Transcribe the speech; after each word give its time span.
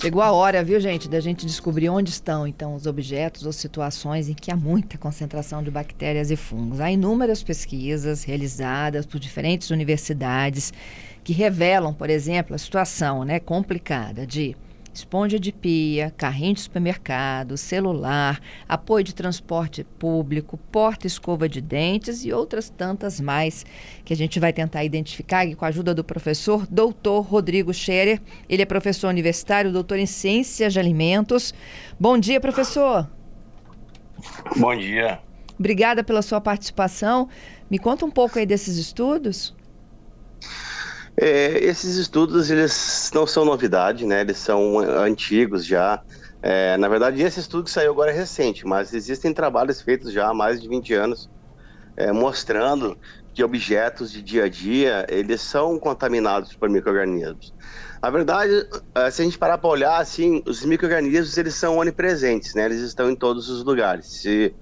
Chegou 0.00 0.22
a 0.22 0.30
hora, 0.30 0.62
viu, 0.62 0.78
gente, 0.78 1.08
da 1.08 1.18
gente 1.18 1.44
descobrir 1.44 1.88
onde 1.88 2.10
estão, 2.10 2.46
então, 2.46 2.76
os 2.76 2.86
objetos 2.86 3.44
ou 3.44 3.52
situações 3.52 4.28
em 4.28 4.32
que 4.32 4.48
há 4.48 4.54
muita 4.54 4.96
concentração 4.96 5.60
de 5.60 5.72
bactérias 5.72 6.30
e 6.30 6.36
fungos. 6.36 6.78
Há 6.78 6.88
inúmeras 6.88 7.42
pesquisas 7.42 8.22
realizadas 8.22 9.04
por 9.04 9.18
diferentes 9.18 9.70
universidades 9.70 10.72
que 11.24 11.32
revelam, 11.32 11.92
por 11.92 12.10
exemplo, 12.10 12.54
a 12.54 12.58
situação 12.58 13.24
né, 13.24 13.40
complicada 13.40 14.24
de 14.24 14.54
esponja 14.92 15.38
de 15.38 15.52
pia, 15.52 16.12
carrinho 16.16 16.54
de 16.54 16.60
supermercado, 16.60 17.56
celular, 17.56 18.40
apoio 18.68 19.04
de 19.04 19.14
transporte 19.14 19.84
público, 19.84 20.58
porta-escova 20.70 21.48
de 21.48 21.60
dentes 21.60 22.24
e 22.24 22.32
outras 22.32 22.68
tantas 22.68 23.20
mais 23.20 23.64
que 24.04 24.12
a 24.12 24.16
gente 24.16 24.40
vai 24.40 24.52
tentar 24.52 24.84
identificar 24.84 25.46
com 25.54 25.64
a 25.64 25.68
ajuda 25.68 25.94
do 25.94 26.02
professor 26.02 26.66
doutor 26.66 27.20
Rodrigo 27.20 27.72
Scherer. 27.72 28.20
Ele 28.48 28.62
é 28.62 28.66
professor 28.66 29.08
universitário, 29.08 29.72
doutor 29.72 29.98
em 29.98 30.06
Ciências 30.06 30.72
de 30.72 30.80
Alimentos. 30.80 31.54
Bom 31.98 32.18
dia, 32.18 32.40
professor. 32.40 33.08
Bom 34.56 34.76
dia. 34.76 35.20
Obrigada 35.58 36.04
pela 36.04 36.22
sua 36.22 36.40
participação. 36.40 37.28
Me 37.70 37.78
conta 37.78 38.04
um 38.04 38.10
pouco 38.10 38.38
aí 38.38 38.46
desses 38.46 38.76
estudos. 38.76 39.54
É, 41.20 41.58
esses 41.64 41.96
estudos 41.96 42.50
eles 42.50 43.10
não 43.14 43.26
são 43.26 43.44
novidade, 43.44 44.06
né? 44.06 44.20
Eles 44.20 44.38
são 44.38 44.78
antigos 44.78 45.66
já. 45.66 46.00
É, 46.42 46.76
na 46.76 46.88
verdade, 46.88 47.20
esse 47.22 47.40
estudo 47.40 47.68
saiu 47.68 47.90
agora 47.92 48.12
recente, 48.12 48.64
mas 48.66 48.94
existem 48.94 49.34
trabalhos 49.34 49.82
feitos 49.82 50.12
já 50.12 50.28
há 50.28 50.34
mais 50.34 50.60
de 50.60 50.68
20 50.68 50.94
anos 50.94 51.28
é, 51.96 52.12
mostrando 52.12 52.96
que 53.34 53.42
objetos 53.42 54.10
de 54.12 54.22
dia 54.22 54.44
a 54.44 54.48
dia 54.48 55.06
eles 55.08 55.42
são 55.42 55.78
contaminados 55.78 56.56
por 56.56 56.70
microrganismos. 56.70 57.52
Na 58.02 58.10
verdade, 58.10 58.52
é, 58.96 59.10
se 59.10 59.22
a 59.22 59.24
gente 59.24 59.38
parar 59.38 59.58
para 59.58 59.70
olhar, 59.70 60.00
assim, 60.00 60.42
os 60.46 60.64
microrganismos 60.64 61.36
eles 61.36 61.56
são 61.56 61.78
onipresentes, 61.78 62.54
né? 62.54 62.66
Eles 62.66 62.80
estão 62.80 63.10
em 63.10 63.16
todos 63.16 63.48
os 63.48 63.64
lugares. 63.64 64.06
Se, 64.20 64.56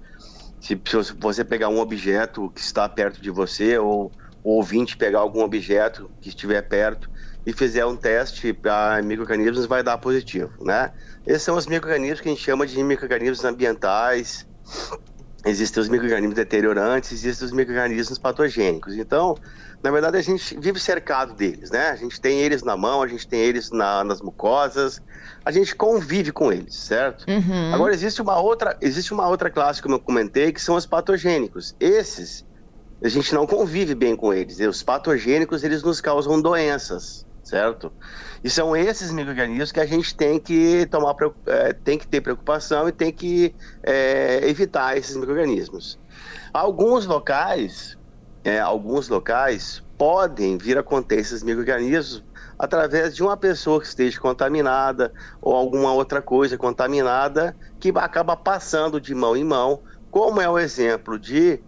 se, 0.60 0.80
se 0.86 1.12
você 1.18 1.44
pegar 1.44 1.68
um 1.68 1.80
objeto 1.80 2.50
que 2.52 2.60
está 2.60 2.88
perto 2.88 3.20
de 3.20 3.30
você 3.30 3.78
ou 3.78 4.10
o 4.46 4.58
ouvinte 4.58 4.96
pegar 4.96 5.18
algum 5.18 5.40
objeto 5.40 6.08
que 6.20 6.28
estiver 6.28 6.62
perto 6.62 7.10
e 7.44 7.52
fizer 7.52 7.84
um 7.84 7.96
teste 7.96 8.52
para 8.52 9.02
microorganismos, 9.02 9.66
vai 9.66 9.82
dar 9.82 9.98
positivo, 9.98 10.52
né? 10.60 10.92
Esses 11.26 11.42
são 11.42 11.56
os 11.56 11.66
microorganismos 11.66 12.20
que 12.20 12.28
a 12.28 12.32
gente 12.32 12.44
chama 12.44 12.64
de 12.64 12.80
microorganismos 12.80 13.44
ambientais. 13.44 14.46
Existem 15.44 15.82
os 15.82 15.88
microorganismos 15.88 16.36
deteriorantes, 16.36 17.10
existem 17.10 17.44
os 17.44 17.52
microorganismos 17.52 18.20
patogênicos. 18.20 18.94
Então, 18.94 19.34
na 19.82 19.90
verdade, 19.90 20.16
a 20.16 20.22
gente 20.22 20.56
vive 20.60 20.78
cercado 20.78 21.34
deles, 21.34 21.72
né? 21.72 21.88
A 21.88 21.96
gente 21.96 22.20
tem 22.20 22.38
eles 22.38 22.62
na 22.62 22.76
mão, 22.76 23.02
a 23.02 23.08
gente 23.08 23.26
tem 23.26 23.40
eles 23.40 23.72
na, 23.72 24.04
nas 24.04 24.22
mucosas, 24.22 25.00
a 25.44 25.50
gente 25.50 25.74
convive 25.74 26.30
com 26.30 26.52
eles, 26.52 26.76
certo? 26.76 27.28
Uhum. 27.28 27.74
Agora 27.74 27.92
existe 27.92 28.22
uma 28.22 28.38
outra, 28.38 28.76
existe 28.80 29.12
uma 29.12 29.26
outra 29.26 29.50
classe, 29.50 29.82
como 29.82 29.96
eu 29.96 30.00
comentei, 30.00 30.52
que 30.52 30.62
são 30.62 30.76
os 30.76 30.86
patogênicos. 30.86 31.74
Esses 31.80 32.44
a 33.02 33.08
gente 33.08 33.34
não 33.34 33.46
convive 33.46 33.94
bem 33.94 34.16
com 34.16 34.32
eles. 34.32 34.58
Os 34.60 34.82
patogênicos, 34.82 35.62
eles 35.62 35.82
nos 35.82 36.00
causam 36.00 36.40
doenças, 36.40 37.26
certo? 37.42 37.92
E 38.42 38.48
são 38.48 38.76
esses 38.76 39.10
micro-organismos 39.10 39.70
que 39.72 39.80
a 39.80 39.86
gente 39.86 40.14
tem 40.16 40.38
que 40.38 40.86
tomar, 40.86 41.14
é, 41.46 41.72
tem 41.72 41.98
que 41.98 42.06
ter 42.06 42.20
preocupação 42.20 42.88
e 42.88 42.92
tem 42.92 43.12
que 43.12 43.54
é, 43.82 44.40
evitar 44.48 44.96
esses 44.96 45.16
micro-organismos. 45.16 45.98
Alguns 46.52 47.06
locais, 47.06 47.98
é, 48.42 48.58
alguns 48.58 49.08
locais 49.08 49.82
podem 49.98 50.56
vir 50.56 50.78
a 50.78 50.82
conter 50.82 51.18
esses 51.18 51.42
micro-organismos 51.42 52.24
através 52.58 53.14
de 53.14 53.22
uma 53.22 53.36
pessoa 53.36 53.80
que 53.80 53.86
esteja 53.86 54.18
contaminada 54.18 55.12
ou 55.42 55.54
alguma 55.54 55.92
outra 55.92 56.22
coisa 56.22 56.56
contaminada 56.56 57.54
que 57.78 57.92
acaba 57.96 58.34
passando 58.36 58.98
de 58.98 59.14
mão 59.14 59.36
em 59.36 59.44
mão, 59.44 59.82
como 60.10 60.40
é 60.40 60.48
o 60.48 60.58
exemplo 60.58 61.18
de 61.18 61.60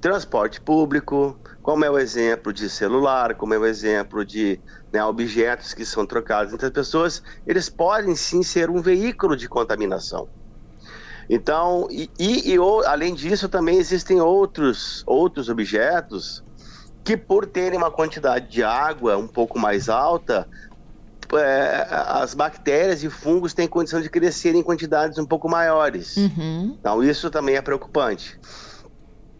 transporte 0.00 0.60
público, 0.60 1.38
como 1.62 1.84
é 1.84 1.90
o 1.90 1.98
exemplo 1.98 2.52
de 2.52 2.68
celular, 2.68 3.34
como 3.34 3.54
é 3.54 3.58
o 3.58 3.66
exemplo 3.66 4.24
de 4.24 4.60
né, 4.92 5.04
objetos 5.04 5.74
que 5.74 5.84
são 5.84 6.06
trocados 6.06 6.52
entre 6.52 6.66
as 6.66 6.72
pessoas, 6.72 7.22
eles 7.46 7.68
podem 7.68 8.14
sim 8.14 8.42
ser 8.42 8.70
um 8.70 8.80
veículo 8.80 9.36
de 9.36 9.48
contaminação. 9.48 10.28
Então, 11.28 11.88
e, 11.90 12.08
e, 12.18 12.54
e 12.54 12.56
além 12.86 13.14
disso, 13.14 13.48
também 13.48 13.78
existem 13.78 14.20
outros, 14.20 15.02
outros 15.06 15.48
objetos 15.48 16.42
que, 17.04 17.16
por 17.16 17.46
terem 17.46 17.78
uma 17.78 17.90
quantidade 17.90 18.48
de 18.48 18.62
água 18.62 19.16
um 19.16 19.26
pouco 19.26 19.58
mais 19.58 19.88
alta, 19.88 20.48
é, 21.32 21.86
as 21.90 22.32
bactérias 22.34 23.02
e 23.02 23.10
fungos 23.10 23.52
têm 23.52 23.66
condição 23.66 24.00
de 24.00 24.08
crescer 24.08 24.54
em 24.54 24.62
quantidades 24.62 25.18
um 25.18 25.26
pouco 25.26 25.48
maiores. 25.48 26.16
Uhum. 26.16 26.76
Então, 26.78 27.02
isso 27.02 27.28
também 27.28 27.56
é 27.56 27.62
preocupante 27.62 28.38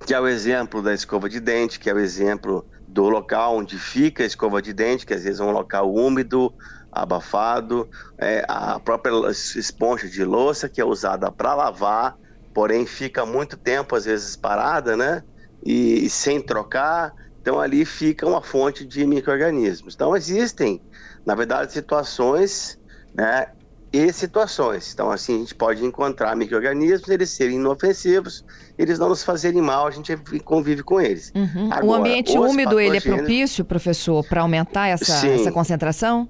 que 0.06 0.14
é 0.14 0.20
o 0.20 0.28
exemplo 0.28 0.80
da 0.80 0.94
escova 0.94 1.28
de 1.28 1.40
dente, 1.40 1.80
que 1.80 1.90
é 1.90 1.94
o 1.94 1.98
exemplo 1.98 2.64
do 2.86 3.08
local 3.08 3.56
onde 3.56 3.76
fica 3.76 4.22
a 4.22 4.26
escova 4.26 4.62
de 4.62 4.72
dente, 4.72 5.04
que 5.04 5.12
às 5.12 5.24
vezes 5.24 5.40
é 5.40 5.44
um 5.44 5.50
local 5.50 5.92
úmido, 5.92 6.54
abafado, 6.92 7.88
é, 8.16 8.44
a 8.48 8.78
própria 8.78 9.12
esponja 9.30 10.08
de 10.08 10.24
louça 10.24 10.68
que 10.68 10.80
é 10.80 10.84
usada 10.84 11.30
para 11.32 11.56
lavar, 11.56 12.14
porém 12.54 12.86
fica 12.86 13.26
muito 13.26 13.56
tempo 13.58 13.96
às 13.96 14.04
vezes 14.04 14.36
parada, 14.36 14.96
né? 14.96 15.22
E, 15.64 16.06
e 16.06 16.08
sem 16.08 16.40
trocar, 16.40 17.12
então 17.40 17.60
ali 17.60 17.84
fica 17.84 18.24
uma 18.26 18.40
fonte 18.40 18.86
de 18.86 19.04
microrganismos. 19.04 19.94
Então 19.94 20.16
existem, 20.16 20.80
na 21.26 21.34
verdade, 21.34 21.72
situações, 21.72 22.78
né, 23.12 23.48
e 23.96 24.12
situações. 24.12 24.92
Então, 24.92 25.10
assim, 25.10 25.36
a 25.36 25.38
gente 25.38 25.54
pode 25.54 25.84
encontrar 25.84 26.36
micro-organismos, 26.36 27.08
eles 27.08 27.30
serem 27.30 27.56
inofensivos, 27.56 28.44
eles 28.78 28.98
não 28.98 29.08
nos 29.08 29.24
fazerem 29.24 29.62
mal, 29.62 29.86
a 29.86 29.90
gente 29.90 30.16
convive 30.44 30.82
com 30.82 31.00
eles. 31.00 31.32
Uhum. 31.34 31.72
Agora, 31.72 31.86
o 31.86 31.94
ambiente 31.94 32.36
úmido, 32.36 32.78
ele 32.78 32.98
é 32.98 33.00
propício, 33.00 33.64
professor, 33.64 34.26
para 34.26 34.42
aumentar 34.42 34.88
essa, 34.88 35.26
essa 35.26 35.50
concentração? 35.50 36.28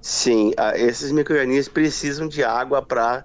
Sim, 0.00 0.52
esses 0.74 1.12
micro-organismos 1.12 1.68
precisam 1.68 2.28
de 2.28 2.42
água 2.42 2.82
para 2.82 3.24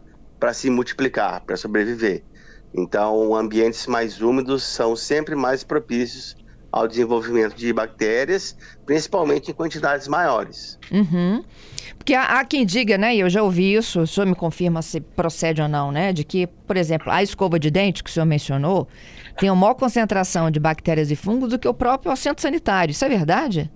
se 0.54 0.70
multiplicar, 0.70 1.42
para 1.42 1.58
sobreviver. 1.58 2.24
Então, 2.74 3.36
ambientes 3.36 3.88
mais 3.88 4.22
úmidos 4.22 4.64
são 4.64 4.96
sempre 4.96 5.36
mais 5.36 5.64
propícios 5.64 6.36
ao 6.72 6.88
desenvolvimento 6.88 7.56
de 7.56 7.72
bactérias, 7.74 8.56
principalmente 8.86 9.52
em 9.52 9.54
quantidades 9.54 10.08
maiores. 10.08 10.78
Uhum. 10.92 11.44
Porque 11.98 12.14
há, 12.14 12.40
há, 12.40 12.46
quem 12.46 12.66
diga, 12.66 12.98
né, 12.98 13.16
eu 13.16 13.30
já 13.30 13.44
ouvi 13.44 13.74
isso, 13.74 14.02
o 14.02 14.08
senhor 14.08 14.26
me 14.26 14.36
confirma 14.36 14.82
se 14.82 15.02
procede 15.02 15.62
ou 15.62 15.68
não, 15.68 15.92
né, 15.92 16.14
de 16.14 16.24
que, 16.24 16.48
por 16.48 16.78
exemplo, 16.78 17.12
a 17.12 17.22
escova 17.22 17.60
de 17.60 17.70
dente 17.70 18.04
que 18.04 18.10
o 18.10 18.14
senhor 18.14 18.26
mencionou 18.26 18.88
tem 19.38 19.50
uma 19.50 19.56
maior 19.56 19.74
concentração 19.74 20.52
de 20.52 20.60
bactérias 20.60 21.12
e 21.12 21.16
fungos 21.16 21.50
do 21.50 21.60
que 21.60 21.68
o 21.68 21.74
próprio 21.74 22.12
assento 22.12 22.42
sanitário. 22.42 22.92
Isso 22.92 23.06
é 23.06 23.10
verdade? 23.10 23.72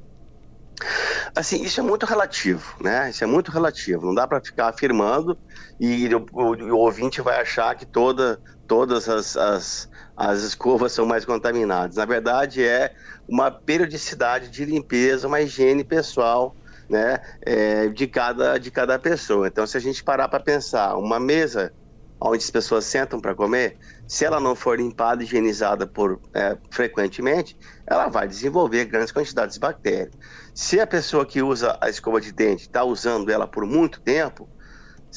Assim, 1.36 1.64
isso 1.64 1.80
é 1.80 1.84
muito 1.84 2.06
relativo, 2.06 2.76
né? 2.82 3.10
Isso 3.10 3.24
é 3.24 3.28
muito 3.28 3.52
relativo. 3.52 4.06
Não 4.06 4.14
dá 4.14 4.28
para 4.28 4.42
ficar 4.42 4.70
afirmando 4.70 5.38
e 5.80 6.08
o, 6.14 6.26
o, 6.32 6.44
o, 6.74 6.78
ouvinte 6.78 7.22
vai 7.22 7.42
achar 7.42 7.76
que 7.76 7.86
toda, 7.86 8.40
todas 8.68 9.10
as, 9.10 9.36
as, 9.36 9.90
as 10.16 10.42
escovas 10.42 10.92
são 10.92 11.06
mais 11.06 11.26
contaminadas. 11.26 11.96
Na 11.96 12.06
verdade, 12.06 12.64
é 12.64 12.94
uma 13.28 13.50
periodicidade 13.50 14.50
de 14.50 14.66
limpeza, 14.66 15.28
uma 15.28 15.42
higiene 15.42 15.84
pessoal 15.84 16.56
né, 16.90 17.20
é, 17.42 17.88
de, 17.88 18.08
cada, 18.08 18.58
de 18.58 18.70
cada 18.70 19.00
pessoa. 19.00 19.48
Então, 19.48 19.66
se 19.66 19.78
a 19.78 19.82
gente 19.82 20.04
parar 20.04 20.28
para 20.28 20.40
pensar, 20.40 20.96
uma 20.98 21.20
mesa 21.20 21.74
onde 22.20 22.44
as 22.44 22.52
pessoas 22.52 22.86
sentam 22.86 23.20
para 23.20 23.36
comer, 23.36 23.78
se 24.08 24.26
ela 24.26 24.40
não 24.40 24.56
for 24.56 24.78
limpada 24.78 25.22
e 25.22 25.26
higienizada 25.26 25.88
por, 25.88 26.20
é, 26.34 26.58
frequentemente, 26.70 27.58
ela 27.86 28.08
vai 28.08 28.28
desenvolver 28.28 28.86
grandes 28.86 29.12
quantidades 29.12 29.56
de 29.56 29.60
bactérias. 29.60 30.14
Se 30.54 30.80
a 30.80 30.88
pessoa 30.88 31.26
que 31.26 31.42
usa 31.42 31.78
a 31.82 31.90
escova 31.90 32.22
de 32.22 32.32
dente 32.32 32.64
está 32.64 32.84
usando 32.84 33.30
ela 33.32 33.48
por 33.48 33.66
muito 33.66 34.02
tempo, 34.02 34.48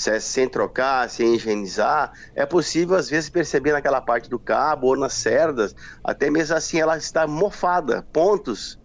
é 0.07 0.21
sem 0.21 0.47
trocar, 0.47 1.09
sem 1.09 1.35
higienizar, 1.35 2.13
é 2.35 2.45
possível 2.45 2.97
às 2.97 3.09
vezes 3.09 3.31
perceber 3.31 3.73
naquela 3.73 4.01
parte 4.01 4.29
do 4.29 4.39
cabo 4.39 4.89
ou 4.89 4.97
nas 4.97 5.15
cerdas, 5.15 5.75
até 6.05 6.29
mesmo 6.29 6.55
assim 6.55 6.79
ela 6.79 6.99
está 6.99 7.27
mofada, 7.27 8.03
pontos 8.13 8.79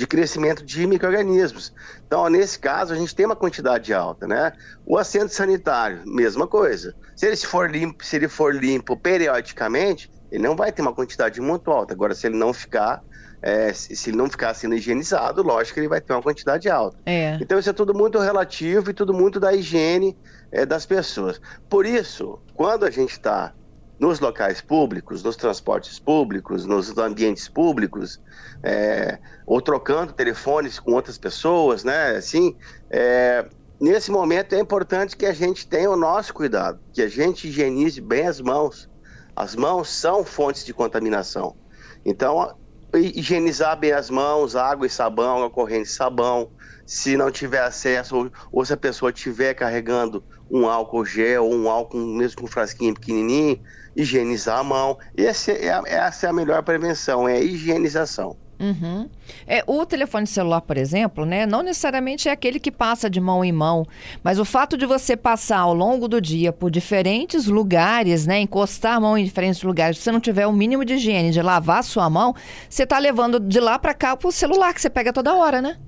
de 0.00 0.06
crescimento 0.06 0.64
de 0.64 0.86
micro-organismos. 0.86 1.74
Então, 2.06 2.26
nesse 2.30 2.58
caso, 2.58 2.94
a 2.94 2.96
gente 2.96 3.14
tem 3.14 3.26
uma 3.26 3.36
quantidade 3.36 3.92
alta, 3.92 4.26
né? 4.26 4.50
O 4.86 4.96
assento 4.96 5.28
sanitário, 5.28 6.00
mesma 6.06 6.46
coisa. 6.46 6.94
Se 7.14 7.26
ele 7.26 7.36
for 7.36 7.70
limpo, 7.70 8.02
se 8.02 8.16
ele 8.16 8.26
for 8.26 8.54
limpo 8.54 8.96
periodicamente, 8.96 10.10
ele 10.32 10.42
não 10.42 10.56
vai 10.56 10.72
ter 10.72 10.80
uma 10.80 10.94
quantidade 10.94 11.38
muito 11.38 11.70
alta. 11.70 11.92
Agora, 11.92 12.14
se 12.14 12.26
ele 12.26 12.38
não 12.38 12.54
ficar, 12.54 13.02
é, 13.42 13.74
se 13.74 14.08
ele 14.08 14.16
não 14.16 14.30
ficar 14.30 14.54
sendo 14.54 14.74
higienizado, 14.74 15.42
lógico 15.42 15.74
que 15.74 15.80
ele 15.80 15.88
vai 15.88 16.00
ter 16.00 16.14
uma 16.14 16.22
quantidade 16.22 16.70
alta. 16.70 16.96
É. 17.04 17.36
Então, 17.38 17.58
isso 17.58 17.68
é 17.68 17.74
tudo 17.74 17.92
muito 17.92 18.18
relativo 18.18 18.88
e 18.90 18.94
tudo 18.94 19.12
muito 19.12 19.38
da 19.38 19.52
higiene 19.52 20.16
é, 20.50 20.64
das 20.64 20.86
pessoas. 20.86 21.38
Por 21.68 21.84
isso, 21.84 22.38
quando 22.54 22.86
a 22.86 22.90
gente 22.90 23.12
está 23.12 23.52
nos 24.00 24.18
locais 24.18 24.62
públicos, 24.62 25.22
nos 25.22 25.36
transportes 25.36 25.98
públicos, 25.98 26.64
nos 26.64 26.96
ambientes 26.96 27.48
públicos, 27.48 28.18
é, 28.62 29.18
ou 29.46 29.60
trocando 29.60 30.14
telefones 30.14 30.80
com 30.80 30.92
outras 30.92 31.18
pessoas, 31.18 31.84
né? 31.84 32.16
Assim, 32.16 32.56
é, 32.88 33.46
nesse 33.78 34.10
momento 34.10 34.54
é 34.54 34.58
importante 34.58 35.14
que 35.14 35.26
a 35.26 35.34
gente 35.34 35.68
tenha 35.68 35.90
o 35.90 35.96
nosso 35.96 36.32
cuidado, 36.32 36.80
que 36.94 37.02
a 37.02 37.08
gente 37.08 37.48
higienize 37.48 38.00
bem 38.00 38.26
as 38.26 38.40
mãos. 38.40 38.88
As 39.36 39.54
mãos 39.54 39.90
são 39.90 40.24
fontes 40.24 40.64
de 40.64 40.72
contaminação. 40.72 41.54
Então, 42.02 42.56
higienizar 42.94 43.78
bem 43.78 43.92
as 43.92 44.08
mãos, 44.08 44.56
água 44.56 44.86
e 44.86 44.90
sabão, 44.90 45.36
água 45.36 45.50
corrente 45.50 45.88
e 45.88 45.92
sabão. 45.92 46.50
Se 46.86 47.16
não 47.18 47.30
tiver 47.30 47.62
acesso, 47.62 48.16
ou, 48.16 48.32
ou 48.50 48.64
se 48.64 48.72
a 48.72 48.76
pessoa 48.76 49.12
estiver 49.12 49.54
carregando 49.54 50.24
um 50.50 50.66
álcool 50.66 51.04
gel 51.04 51.46
ou 51.46 51.54
um 51.54 51.70
álcool 51.70 51.98
mesmo 51.98 52.42
com 52.42 52.46
frasquinho 52.46 52.94
pequenininho, 52.94 53.60
higienizar 53.94 54.58
a 54.58 54.64
mão. 54.64 54.98
Esse 55.16 55.52
é, 55.52 55.80
essa 55.86 56.26
é 56.26 56.30
a 56.30 56.32
melhor 56.32 56.62
prevenção, 56.62 57.28
é 57.28 57.36
a 57.36 57.40
higienização. 57.40 58.36
Uhum. 58.60 59.08
É, 59.46 59.64
o 59.66 59.86
telefone 59.86 60.26
celular, 60.26 60.60
por 60.60 60.76
exemplo, 60.76 61.24
né, 61.24 61.46
não 61.46 61.62
necessariamente 61.62 62.28
é 62.28 62.32
aquele 62.32 62.60
que 62.60 62.70
passa 62.70 63.08
de 63.08 63.18
mão 63.18 63.42
em 63.42 63.50
mão, 63.50 63.86
mas 64.22 64.38
o 64.38 64.44
fato 64.44 64.76
de 64.76 64.84
você 64.84 65.16
passar 65.16 65.60
ao 65.60 65.72
longo 65.72 66.06
do 66.06 66.20
dia 66.20 66.52
por 66.52 66.70
diferentes 66.70 67.46
lugares, 67.46 68.26
né, 68.26 68.38
encostar 68.38 68.96
a 68.96 69.00
mão 69.00 69.16
em 69.16 69.24
diferentes 69.24 69.62
lugares, 69.62 69.96
se 69.96 70.04
você 70.04 70.12
não 70.12 70.20
tiver 70.20 70.46
o 70.46 70.52
mínimo 70.52 70.84
de 70.84 70.94
higiene 70.94 71.30
de 71.30 71.40
lavar 71.40 71.78
a 71.78 71.82
sua 71.82 72.10
mão, 72.10 72.34
você 72.68 72.82
está 72.82 72.98
levando 72.98 73.40
de 73.40 73.60
lá 73.60 73.78
para 73.78 73.94
cá 73.94 74.18
o 74.22 74.30
celular 74.30 74.74
que 74.74 74.82
você 74.82 74.90
pega 74.90 75.10
toda 75.10 75.34
hora, 75.34 75.62
né? 75.62 75.78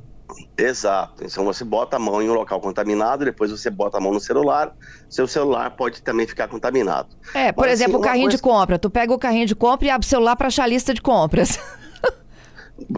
Exato. 0.57 1.25
Então 1.25 1.45
você 1.45 1.65
bota 1.65 1.97
a 1.97 1.99
mão 1.99 2.23
em 2.23 2.29
um 2.29 2.35
local 2.35 2.61
contaminado, 2.61 3.25
depois 3.25 3.51
você 3.51 3.69
bota 3.69 3.99
a 3.99 4.01
mão 4.01 4.13
no 4.13 4.21
celular, 4.21 4.75
seu 5.09 5.27
celular 5.27 5.71
pode 5.77 6.03
também 6.03 6.27
ficar 6.27 6.49
contaminado. 6.49 7.09
É, 7.35 7.53
por 7.53 7.63
Mas, 7.63 7.75
assim, 7.75 7.85
exemplo, 7.85 7.97
assim, 7.97 8.03
o 8.03 8.05
carrinho 8.05 8.25
coisa... 8.27 8.37
de 8.37 8.43
compra. 8.43 8.79
Tu 8.79 8.91
pega 8.91 9.13
o 9.13 9.19
carrinho 9.19 9.47
de 9.47 9.55
compra 9.55 9.87
e 9.87 9.91
abre 9.91 10.07
o 10.07 10.09
celular 10.09 10.37
para 10.37 10.47
achar 10.47 10.65
a 10.65 10.67
lista 10.69 10.95
de 10.95 11.01
compras. 11.01 11.59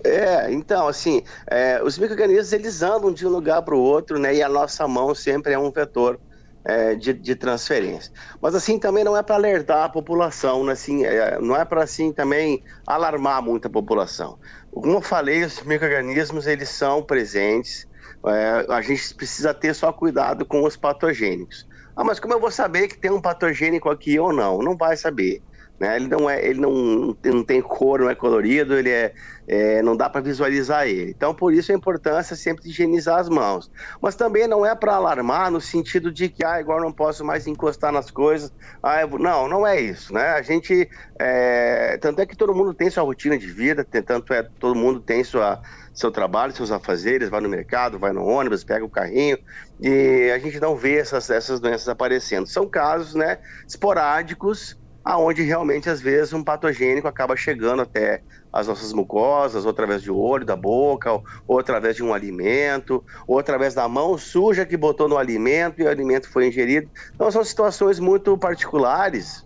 É, 0.02 0.50
então, 0.50 0.88
assim, 0.88 1.22
é, 1.46 1.82
os 1.82 1.98
micro-organismos 1.98 2.52
eles 2.54 2.80
andam 2.80 3.12
de 3.12 3.26
um 3.26 3.30
lugar 3.30 3.60
para 3.60 3.74
o 3.74 3.78
outro, 3.78 4.18
né? 4.18 4.34
E 4.34 4.42
a 4.42 4.48
nossa 4.48 4.88
mão 4.88 5.14
sempre 5.14 5.52
é 5.52 5.58
um 5.58 5.70
vetor 5.70 6.18
é, 6.64 6.94
de, 6.94 7.12
de, 7.12 7.34
transferência. 7.34 8.10
Mas 8.40 8.54
assim 8.54 8.78
também 8.78 9.04
não 9.04 9.16
é 9.16 9.22
para 9.22 9.34
alertar 9.34 9.84
a 9.84 9.88
população, 9.88 10.64
né? 10.64 10.72
assim, 10.72 11.04
é, 11.04 11.38
não 11.38 11.54
é 11.54 11.64
para 11.64 11.82
assim 11.82 12.12
também 12.12 12.62
alarmar 12.86 13.42
muito 13.42 13.66
a 13.66 13.70
população. 13.70 14.38
Como 14.74 14.96
eu 14.96 15.02
falei, 15.02 15.44
os 15.44 15.62
micro-organismos 15.62 16.46
eles 16.46 16.68
são 16.70 17.04
presentes. 17.04 17.86
É, 18.26 18.66
a 18.72 18.80
gente 18.82 19.14
precisa 19.14 19.54
ter 19.54 19.74
só 19.74 19.92
cuidado 19.92 20.46
com 20.46 20.64
os 20.64 20.76
patogênicos. 20.76 21.66
Ah, 21.96 22.02
mas 22.04 22.18
como 22.18 22.34
eu 22.34 22.40
vou 22.40 22.50
saber 22.50 22.88
que 22.88 23.00
tem 23.00 23.10
um 23.10 23.20
patogênico 23.20 23.88
aqui 23.88 24.18
ou 24.18 24.32
não? 24.32 24.58
Não 24.58 24.76
vai 24.76 24.96
saber. 24.96 25.42
Né? 25.78 25.96
Ele 25.96 26.06
não 26.06 26.30
é, 26.30 26.44
ele 26.44 26.60
não, 26.60 27.16
não 27.24 27.44
tem 27.44 27.60
cor, 27.60 28.00
não 28.00 28.08
é 28.08 28.14
colorido, 28.14 28.78
ele 28.78 28.90
é, 28.90 29.12
é 29.46 29.82
não 29.82 29.96
dá 29.96 30.08
para 30.08 30.20
visualizar 30.20 30.86
ele. 30.86 31.10
Então, 31.10 31.34
por 31.34 31.52
isso 31.52 31.72
a 31.72 31.74
importância 31.74 32.36
sempre 32.36 32.62
de 32.62 32.70
higienizar 32.70 33.18
as 33.18 33.28
mãos. 33.28 33.70
Mas 34.00 34.14
também 34.14 34.46
não 34.46 34.64
é 34.64 34.74
para 34.74 34.94
alarmar 34.94 35.50
no 35.50 35.60
sentido 35.60 36.12
de 36.12 36.28
que, 36.28 36.44
ah, 36.44 36.54
agora 36.54 36.82
não 36.82 36.92
posso 36.92 37.24
mais 37.24 37.46
encostar 37.46 37.90
nas 37.90 38.10
coisas. 38.10 38.52
Ah, 38.82 39.04
não, 39.18 39.48
não 39.48 39.66
é 39.66 39.80
isso, 39.80 40.14
né? 40.14 40.28
A 40.30 40.42
gente, 40.42 40.88
é... 41.18 41.98
tanto 41.98 42.20
é 42.20 42.26
que 42.26 42.36
todo 42.36 42.54
mundo 42.54 42.72
tem 42.72 42.88
sua 42.88 43.02
rotina 43.02 43.36
de 43.36 43.46
vida, 43.48 43.84
tanto 43.84 44.32
é 44.32 44.42
todo 44.42 44.76
mundo 44.76 45.00
tem 45.00 45.24
sua 45.24 45.60
seu 45.92 46.10
trabalho, 46.10 46.52
seus 46.52 46.72
afazeres, 46.72 47.28
vai 47.28 47.40
no 47.40 47.48
mercado, 47.48 48.00
vai 48.00 48.12
no 48.12 48.24
ônibus, 48.24 48.64
pega 48.64 48.84
o 48.84 48.90
carrinho 48.90 49.38
e 49.80 50.28
a 50.34 50.38
gente 50.40 50.58
não 50.58 50.74
vê 50.74 50.96
essas, 50.96 51.30
essas 51.30 51.60
doenças 51.60 51.88
aparecendo. 51.88 52.48
São 52.48 52.66
casos, 52.68 53.14
né, 53.14 53.38
esporádicos 53.66 54.76
aonde 55.04 55.42
realmente 55.42 55.90
às 55.90 56.00
vezes 56.00 56.32
um 56.32 56.42
patogênico 56.42 57.06
acaba 57.06 57.36
chegando 57.36 57.82
até 57.82 58.22
as 58.50 58.66
nossas 58.66 58.92
mucosas, 58.92 59.64
ou 59.64 59.70
através 59.70 60.02
de 60.02 60.10
olho, 60.10 60.46
da 60.46 60.56
boca, 60.56 61.12
ou, 61.12 61.24
ou, 61.46 61.58
através 61.58 61.96
de 61.96 62.02
um 62.02 62.14
alimento, 62.14 63.04
ou 63.26 63.38
através 63.38 63.74
da 63.74 63.86
mão 63.86 64.16
suja 64.16 64.64
que 64.64 64.76
botou 64.76 65.08
no 65.08 65.18
alimento 65.18 65.80
e 65.80 65.84
o 65.84 65.88
alimento 65.88 66.30
foi 66.30 66.48
ingerido. 66.48 66.88
Então 67.14 67.30
são 67.30 67.44
situações 67.44 67.98
muito 67.98 68.38
particulares 68.38 69.44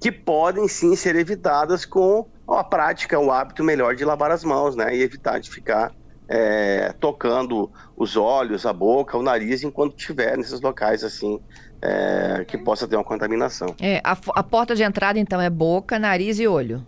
que 0.00 0.10
podem 0.10 0.66
sim 0.66 0.96
ser 0.96 1.14
evitadas 1.14 1.84
com 1.84 2.26
a 2.48 2.64
prática, 2.64 3.20
o 3.20 3.30
hábito 3.30 3.62
melhor 3.62 3.94
de 3.94 4.04
lavar 4.04 4.32
as 4.32 4.42
mãos, 4.42 4.74
né? 4.74 4.96
E 4.96 5.02
evitar 5.02 5.38
de 5.38 5.48
ficar 5.48 5.92
é, 6.28 6.92
tocando 7.00 7.70
os 7.96 8.16
olhos, 8.16 8.64
a 8.64 8.72
boca, 8.72 9.16
o 9.16 9.22
nariz 9.22 9.62
enquanto 9.62 9.96
estiver 9.96 10.36
nesses 10.36 10.60
locais 10.60 11.04
assim 11.04 11.40
é, 11.82 12.44
que 12.46 12.58
possa 12.58 12.86
ter 12.86 12.96
uma 12.96 13.04
contaminação. 13.04 13.74
É, 13.80 14.00
a, 14.04 14.16
a, 14.34 14.42
porta 14.42 14.74
de 14.74 14.82
entrada, 14.82 15.18
então, 15.18 15.40
é 15.40 15.48
boca, 15.48 15.98
nariz 15.98 16.38
e 16.38 16.46
olho? 16.46 16.84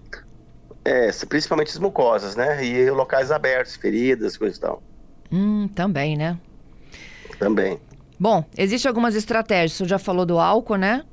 É, 0.85 1.11
principalmente 1.29 1.71
as 1.71 1.79
mucosas, 1.79 2.37
né? 2.37 2.65
E 2.65 2.91
locais 2.91 3.31
abertos, 3.31 3.77
feridas, 3.77 4.37
coisas 4.37 4.59
e 4.59 4.61
tal. 4.61 4.83
Hum, 5.31 5.69
também, 5.75 6.17
né? 6.17 6.39
Também. 7.39 7.81
Bom, 8.19 8.45
existem 8.57 8.89
algumas 8.89 9.15
estratégias. 9.15 9.73
Você 9.73 9.85
já 9.87 9.99
falou 9.99 10.27
do 10.27 10.39
álcool, 10.39 10.77
né? 10.77 11.05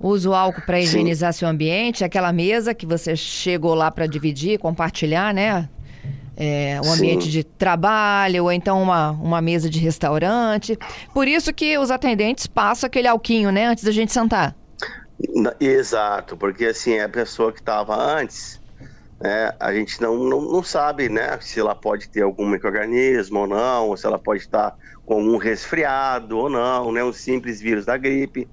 Usa 0.00 0.30
o 0.30 0.34
álcool 0.34 0.62
para 0.62 0.78
higienizar 0.78 1.32
Sim. 1.32 1.40
seu 1.40 1.48
ambiente, 1.48 2.04
aquela 2.04 2.32
mesa 2.32 2.72
que 2.72 2.86
você 2.86 3.16
chegou 3.16 3.74
lá 3.74 3.90
para 3.90 4.06
dividir, 4.06 4.58
compartilhar, 4.58 5.34
né? 5.34 5.68
É, 6.40 6.80
um 6.84 6.92
ambiente 6.92 7.24
Sim. 7.24 7.30
de 7.30 7.44
trabalho, 7.44 8.44
ou 8.44 8.52
então 8.52 8.80
uma, 8.80 9.10
uma 9.10 9.42
mesa 9.42 9.68
de 9.68 9.80
restaurante. 9.80 10.78
Por 11.12 11.26
isso 11.26 11.52
que 11.52 11.76
os 11.76 11.90
atendentes 11.90 12.46
passam 12.46 12.86
aquele 12.86 13.08
alquinho, 13.08 13.50
né, 13.50 13.66
antes 13.66 13.82
da 13.82 13.90
gente 13.90 14.12
sentar. 14.12 14.54
Exato, 15.58 16.36
porque 16.36 16.66
assim, 16.66 17.00
a 17.00 17.08
pessoa 17.08 17.52
que 17.52 17.58
estava 17.58 17.96
antes, 17.96 18.60
né, 19.20 19.52
a 19.58 19.74
gente 19.74 20.00
não, 20.00 20.16
não, 20.16 20.40
não 20.40 20.62
sabe 20.62 21.08
né, 21.08 21.36
se 21.40 21.58
ela 21.58 21.74
pode 21.74 22.08
ter 22.08 22.22
algum 22.22 22.48
microorganismo 22.48 23.40
ou 23.40 23.46
não, 23.48 23.88
ou 23.88 23.96
se 23.96 24.06
ela 24.06 24.18
pode 24.18 24.42
estar 24.42 24.76
com 25.04 25.14
algum 25.14 25.38
resfriado 25.38 26.38
ou 26.38 26.48
não, 26.48 26.92
né, 26.92 27.02
um 27.02 27.12
simples 27.12 27.60
vírus 27.60 27.84
da 27.84 27.96
gripe. 27.96 28.48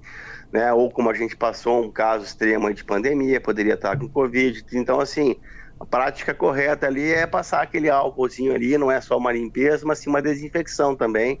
Né, 0.52 0.72
ou 0.72 0.90
como 0.90 1.10
a 1.10 1.14
gente 1.14 1.36
passou 1.36 1.84
um 1.84 1.90
caso 1.90 2.24
extremo 2.24 2.72
de 2.72 2.82
pandemia, 2.82 3.40
poderia 3.40 3.74
estar 3.74 3.98
com 3.98 4.08
Covid. 4.08 4.64
Então, 4.72 5.00
assim, 5.00 5.36
a 5.78 5.84
prática 5.84 6.32
correta 6.32 6.86
ali 6.86 7.12
é 7.12 7.26
passar 7.26 7.62
aquele 7.62 7.90
álcoolzinho 7.90 8.54
ali, 8.54 8.78
não 8.78 8.90
é 8.90 9.00
só 9.00 9.16
uma 9.18 9.32
limpeza, 9.32 9.84
mas 9.86 9.98
sim 9.98 10.08
uma 10.08 10.22
desinfecção 10.22 10.96
também, 10.96 11.40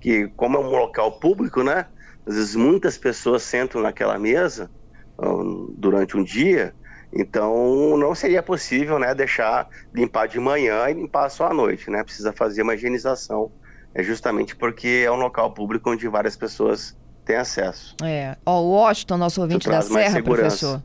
que 0.00 0.28
como 0.36 0.56
é 0.56 0.60
um 0.60 0.70
local 0.70 1.18
público, 1.20 1.62
né? 1.62 1.86
Às 2.26 2.34
vezes 2.34 2.56
muitas 2.56 2.98
pessoas 2.98 3.42
sentam 3.42 3.80
naquela 3.80 4.18
mesa 4.18 4.70
um, 5.18 5.72
durante 5.76 6.16
um 6.16 6.24
dia, 6.24 6.74
então 7.12 7.96
não 7.96 8.14
seria 8.14 8.42
possível, 8.42 8.98
né, 8.98 9.14
deixar 9.14 9.68
limpar 9.94 10.26
de 10.26 10.40
manhã 10.40 10.90
e 10.90 10.94
limpar 10.94 11.28
só 11.30 11.46
à 11.46 11.54
noite, 11.54 11.88
né? 11.88 12.02
Precisa 12.02 12.32
fazer 12.32 12.62
uma 12.62 12.74
higienização, 12.74 13.52
é 13.94 14.02
justamente 14.02 14.56
porque 14.56 15.04
é 15.06 15.10
um 15.10 15.16
local 15.16 15.54
público 15.54 15.90
onde 15.90 16.08
várias 16.08 16.36
pessoas 16.36 16.96
têm 17.24 17.36
acesso. 17.36 17.94
É, 18.02 18.36
ó, 18.44 18.60
o 18.60 18.70
Washington, 18.72 19.16
nosso 19.16 19.40
ouvinte 19.40 19.68
da 19.68 19.80
Serra, 19.80 20.20
professor. 20.22 20.82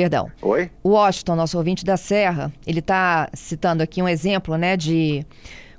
Perdão. 0.00 0.32
Oi? 0.40 0.70
O 0.82 0.90
Washington, 0.90 1.36
nosso 1.36 1.58
ouvinte 1.58 1.84
da 1.84 1.94
Serra, 1.94 2.50
ele 2.66 2.78
está 2.78 3.28
citando 3.34 3.82
aqui 3.82 4.00
um 4.00 4.08
exemplo 4.08 4.56
né, 4.56 4.74
de 4.74 5.26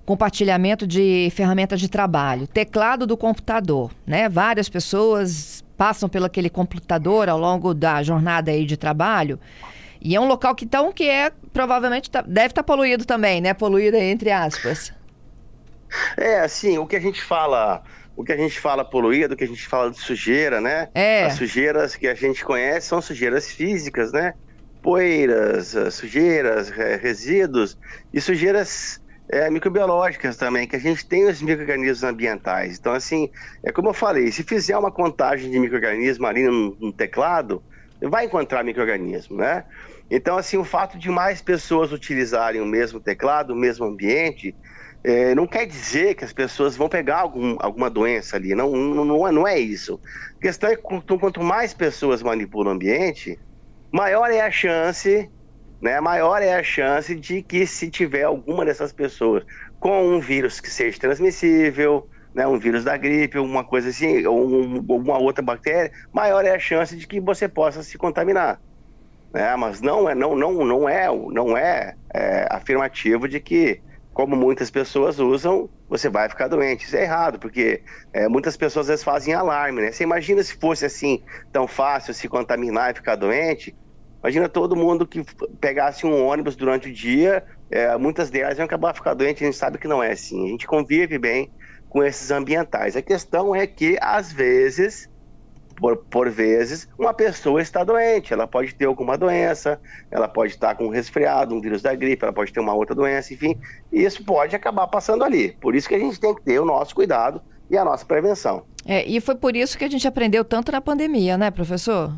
compartilhamento 0.05 0.85
de 0.85 1.31
ferramentas 1.31 1.79
de 1.79 1.89
trabalho. 1.89 2.45
Teclado 2.45 3.07
do 3.07 3.17
computador, 3.17 3.91
né? 4.05 4.29
Várias 4.29 4.69
pessoas 4.69 5.63
passam 5.75 6.07
pelo 6.07 6.27
aquele 6.27 6.51
computador 6.51 7.29
ao 7.29 7.39
longo 7.39 7.73
da 7.73 8.03
jornada 8.03 8.51
aí 8.51 8.63
de 8.63 8.77
trabalho. 8.77 9.39
E 9.99 10.15
é 10.15 10.21
um 10.21 10.27
local 10.27 10.53
que 10.53 10.65
então 10.65 10.91
que 10.91 11.09
é 11.09 11.31
provavelmente 11.51 12.11
tá, 12.11 12.21
deve 12.21 12.47
estar 12.47 12.61
tá 12.61 12.63
poluído 12.63 13.05
também, 13.05 13.41
né? 13.41 13.55
Poluído 13.55 13.97
entre 13.97 14.29
aspas. 14.29 14.93
É, 16.15 16.41
assim, 16.41 16.77
o 16.77 16.85
que 16.85 16.95
a 16.95 17.01
gente 17.01 17.23
fala 17.23 17.81
o 18.21 18.23
que 18.23 18.31
a 18.31 18.37
gente 18.37 18.59
fala 18.59 18.85
poluído, 18.85 19.33
o 19.33 19.37
que 19.37 19.43
a 19.43 19.47
gente 19.47 19.67
fala 19.67 19.89
de 19.89 19.99
sujeira, 19.99 20.61
né? 20.61 20.89
É. 20.93 21.25
As 21.25 21.33
sujeiras 21.33 21.95
que 21.95 22.07
a 22.07 22.13
gente 22.13 22.45
conhece 22.45 22.87
são 22.87 23.01
sujeiras 23.01 23.51
físicas, 23.51 24.11
né? 24.11 24.33
Poeiras, 24.81 25.75
eh, 25.75 25.89
sujeiras, 25.89 26.69
resíduos 26.69 27.77
e 28.13 28.21
sujeiras 28.21 28.99
é, 29.29 29.49
microbiológicas 29.49 30.37
também, 30.37 30.67
que 30.67 30.75
a 30.75 30.79
gente 30.79 31.07
tem 31.07 31.27
os 31.27 31.41
micro-organismos 31.41 32.03
ambientais. 32.03 32.77
Então, 32.77 32.93
assim, 32.93 33.29
é 33.63 33.71
como 33.71 33.89
eu 33.89 33.93
falei, 33.93 34.31
se 34.31 34.43
fizer 34.43 34.77
uma 34.77 34.91
contagem 34.91 35.49
de 35.49 35.59
micro-organismo 35.59 36.25
ali 36.27 36.43
no, 36.43 36.75
no 36.79 36.93
teclado, 36.93 37.63
vai 38.01 38.25
encontrar 38.25 38.63
micro-organismo, 38.63 39.37
né? 39.37 39.63
Então, 40.09 40.37
assim, 40.37 40.57
o 40.57 40.63
fato 40.63 40.97
de 40.97 41.09
mais 41.09 41.41
pessoas 41.41 41.91
utilizarem 41.91 42.59
o 42.59 42.65
mesmo 42.65 42.99
teclado, 42.99 43.53
o 43.53 43.55
mesmo 43.55 43.85
ambiente, 43.85 44.55
é, 45.03 45.33
não 45.33 45.47
quer 45.47 45.65
dizer 45.65 46.15
que 46.15 46.23
as 46.23 46.31
pessoas 46.31 46.75
vão 46.75 46.87
pegar 46.87 47.19
algum, 47.19 47.57
alguma 47.59 47.89
doença 47.89 48.35
ali, 48.35 48.53
não, 48.53 48.71
não, 48.71 49.31
não, 49.31 49.47
é, 49.47 49.55
é 49.55 49.59
isso. 49.59 49.99
A 50.37 50.41
questão 50.41 50.69
é 50.69 50.75
que 50.75 50.81
quanto 50.81 51.41
mais 51.41 51.73
pessoas 51.73 52.21
manipulam 52.21 52.73
o 52.73 52.75
ambiente, 52.75 53.39
maior 53.91 54.29
é 54.29 54.41
a 54.41 54.51
chance, 54.51 55.29
né, 55.81 55.99
maior 55.99 56.41
é 56.43 56.53
a 56.53 56.63
chance 56.63 57.15
de 57.15 57.41
que 57.41 57.65
se 57.65 57.89
tiver 57.89 58.23
alguma 58.23 58.63
dessas 58.63 58.93
pessoas 58.93 59.43
com 59.79 60.05
um 60.05 60.19
vírus 60.19 60.59
que 60.59 60.69
seja 60.69 60.99
transmissível, 60.99 62.07
né, 62.33 62.45
um 62.45 62.59
vírus 62.59 62.83
da 62.83 62.95
gripe, 62.95 63.39
uma 63.39 63.63
coisa 63.63 63.89
assim, 63.89 64.25
ou 64.27 64.47
um, 64.47 64.85
uma 64.87 65.17
outra 65.17 65.43
bactéria, 65.43 65.91
maior 66.13 66.45
é 66.45 66.51
a 66.51 66.59
chance 66.59 66.95
de 66.95 67.07
que 67.07 67.19
você 67.19 67.47
possa 67.47 67.81
se 67.81 67.97
contaminar. 67.97 68.61
Né? 69.33 69.55
Mas 69.55 69.81
não 69.81 70.07
é, 70.07 70.13
não, 70.13 70.35
não, 70.35 70.65
não 70.65 70.87
é, 70.87 71.07
não 71.07 71.57
é, 71.57 71.95
é 72.13 72.47
afirmativo 72.51 73.27
de 73.27 73.39
que 73.39 73.81
como 74.21 74.35
muitas 74.35 74.69
pessoas 74.69 75.17
usam, 75.17 75.67
você 75.89 76.07
vai 76.07 76.29
ficar 76.29 76.47
doente. 76.47 76.85
Isso 76.85 76.95
é 76.95 77.01
errado, 77.01 77.39
porque 77.39 77.81
é, 78.13 78.27
muitas 78.27 78.55
pessoas 78.55 78.85
às 78.85 78.89
vezes 78.89 79.03
fazem 79.03 79.33
alarme, 79.33 79.81
né? 79.81 79.91
Você 79.91 80.03
imagina 80.03 80.43
se 80.43 80.55
fosse 80.59 80.85
assim 80.85 81.23
tão 81.51 81.67
fácil 81.67 82.13
se 82.13 82.27
contaminar 82.29 82.91
e 82.91 82.93
ficar 82.93 83.15
doente? 83.15 83.75
Imagina 84.23 84.47
todo 84.47 84.75
mundo 84.75 85.07
que 85.07 85.23
pegasse 85.59 86.05
um 86.05 86.23
ônibus 86.23 86.55
durante 86.55 86.87
o 86.87 86.93
dia, 86.93 87.43
é, 87.71 87.97
muitas 87.97 88.29
delas 88.29 88.59
iam 88.59 88.65
acabar 88.65 88.93
ficando 88.93 89.17
doentes, 89.17 89.41
a 89.41 89.45
gente 89.45 89.57
sabe 89.57 89.79
que 89.79 89.87
não 89.87 90.03
é 90.03 90.11
assim. 90.11 90.45
A 90.45 90.51
gente 90.51 90.67
convive 90.67 91.17
bem 91.17 91.51
com 91.89 92.03
esses 92.03 92.29
ambientais. 92.29 92.95
A 92.95 93.01
questão 93.01 93.55
é 93.55 93.65
que, 93.65 93.97
às 93.99 94.31
vezes, 94.31 95.09
por, 95.81 95.97
por 95.97 96.29
vezes, 96.29 96.87
uma 96.97 97.11
pessoa 97.11 97.59
está 97.59 97.83
doente, 97.83 98.31
ela 98.31 98.45
pode 98.45 98.75
ter 98.75 98.85
alguma 98.85 99.17
doença, 99.17 99.81
ela 100.11 100.27
pode 100.27 100.53
estar 100.53 100.75
com 100.75 100.85
um 100.85 100.89
resfriado, 100.89 101.55
um 101.55 101.59
vírus 101.59 101.81
da 101.81 101.95
gripe, 101.95 102.23
ela 102.23 102.31
pode 102.31 102.53
ter 102.53 102.59
uma 102.59 102.73
outra 102.75 102.93
doença, 102.93 103.33
enfim, 103.33 103.59
e 103.91 104.03
isso 104.03 104.23
pode 104.23 104.55
acabar 104.55 104.85
passando 104.85 105.23
ali. 105.23 105.53
Por 105.59 105.75
isso 105.75 105.89
que 105.89 105.95
a 105.95 105.99
gente 105.99 106.19
tem 106.19 106.35
que 106.35 106.43
ter 106.43 106.59
o 106.59 106.65
nosso 106.65 106.93
cuidado 106.93 107.41
e 107.67 107.75
a 107.75 107.83
nossa 107.83 108.05
prevenção. 108.05 108.63
É, 108.85 109.03
e 109.07 109.19
foi 109.19 109.33
por 109.33 109.55
isso 109.55 109.75
que 109.75 109.83
a 109.83 109.89
gente 109.89 110.07
aprendeu 110.07 110.45
tanto 110.45 110.71
na 110.71 110.81
pandemia, 110.81 111.35
né, 111.35 111.49
professor? 111.49 112.13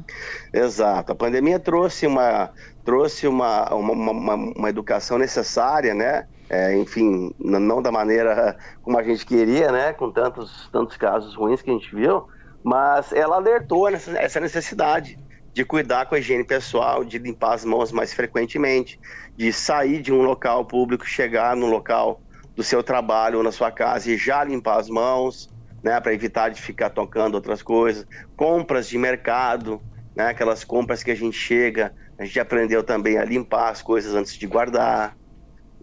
Exato. 0.52 1.14
A 1.14 1.16
pandemia 1.16 1.58
trouxe 1.58 2.06
uma, 2.06 2.50
trouxe 2.84 3.28
uma, 3.28 3.74
uma, 3.74 3.94
uma, 3.94 4.36
uma 4.36 4.70
educação 4.70 5.18
necessária, 5.18 5.94
né? 5.94 6.28
É, 6.50 6.78
enfim, 6.78 7.34
não 7.40 7.82
da 7.82 7.92
maneira 7.92 8.58
como 8.82 8.98
a 8.98 9.04
gente 9.04 9.26
queria, 9.26 9.72
né? 9.72 9.94
Com 9.94 10.12
tantos, 10.12 10.70
tantos 10.72 10.98
casos 10.98 11.34
ruins 11.36 11.62
que 11.62 11.70
a 11.70 11.74
gente 11.74 11.94
viu, 11.94 12.28
mas 12.64 13.12
ela 13.12 13.36
alertou 13.36 13.90
essa 13.90 14.40
necessidade 14.40 15.20
de 15.54 15.66
cuidar 15.66 16.06
com 16.08 16.16
a 16.16 16.20
higiene 16.20 16.46
pessoal, 16.46 17.04
de 17.04 17.20
limpar 17.20 17.54
as 17.54 17.66
mãos 17.66 17.92
mais 17.92 18.14
frequentemente, 18.14 18.98
de 19.38 19.52
sair 19.54 20.02
de 20.02 20.12
um 20.12 20.22
local 20.24 20.66
público, 20.66 21.06
chegar 21.06 21.56
no 21.56 21.68
local 21.68 22.22
do 22.56 22.64
seu 22.64 22.82
trabalho 22.84 23.38
ou 23.38 23.44
na 23.44 23.52
sua 23.52 23.72
casa 23.72 24.12
e 24.12 24.18
já 24.18 24.44
limpar 24.44 24.80
as 24.80 24.90
mãos, 24.90 25.50
né, 25.84 26.00
para 26.00 26.14
evitar 26.14 26.50
de 26.50 26.62
ficar 26.62 26.90
tocando 26.90 27.36
outras 27.36 27.62
coisas, 27.62 28.06
compras 28.36 28.88
de 28.88 28.98
mercado, 28.98 29.84
né, 30.16 30.28
aquelas 30.30 30.64
compras 30.64 31.04
que 31.04 31.12
a 31.12 31.16
gente 31.16 31.36
chega, 31.36 31.94
a 32.18 32.26
gente 32.26 32.40
aprendeu 32.40 32.84
também 32.84 33.18
a 33.18 33.26
limpar 33.26 33.70
as 33.70 33.82
coisas 33.82 34.16
antes 34.16 34.38
de 34.38 34.48
guardar, 34.48 35.16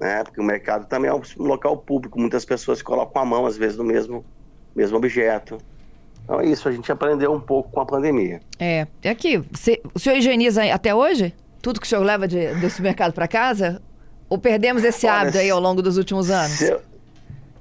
né, 0.01 0.25
porque 0.25 0.41
o 0.41 0.45
mercado 0.45 0.87
também 0.89 1.11
é 1.11 1.15
um 1.15 1.23
local 1.39 1.77
público, 1.79 2.19
muitas 2.19 2.45
pessoas 2.45 2.83
colocam 2.83 3.23
a 3.23 3.25
mão 3.25 3.47
às 3.47 3.57
vezes 3.57 3.77
no 3.77 3.85
mesmo 3.85 4.27
mesmo 4.75 4.97
objeto. 4.97 5.59
Então 6.25 6.41
é 6.41 6.47
isso, 6.47 6.69
a 6.69 6.73
gente 6.73 6.91
aprendeu 6.91 7.33
um 7.33 7.41
pouco 7.41 7.71
com 7.71 7.81
a 7.81 7.87
pandemia. 7.87 8.41
É, 8.59 8.87
é 9.03 9.11
aqui, 9.11 9.39
você, 9.50 9.81
o 9.95 9.99
senhor 9.99 10.17
higieniza 10.17 10.65
até 10.73 10.95
hoje? 10.95 11.35
Tudo 11.61 11.81
que 11.81 11.87
o 11.87 11.89
senhor 11.89 12.03
leva 12.03 12.27
de, 12.27 12.55
do 12.55 12.71
supermercado 12.71 13.12
para 13.12 13.27
casa? 13.27 13.83
Ou 14.29 14.39
perdemos 14.39 14.85
esse 14.85 15.07
Olha, 15.07 15.23
hábito 15.23 15.39
aí 15.39 15.50
ao 15.50 15.61
longo 15.61 15.83
dos 15.83 15.97
últimos 15.97 16.31
anos? 16.31 16.61
Eu, 16.61 16.81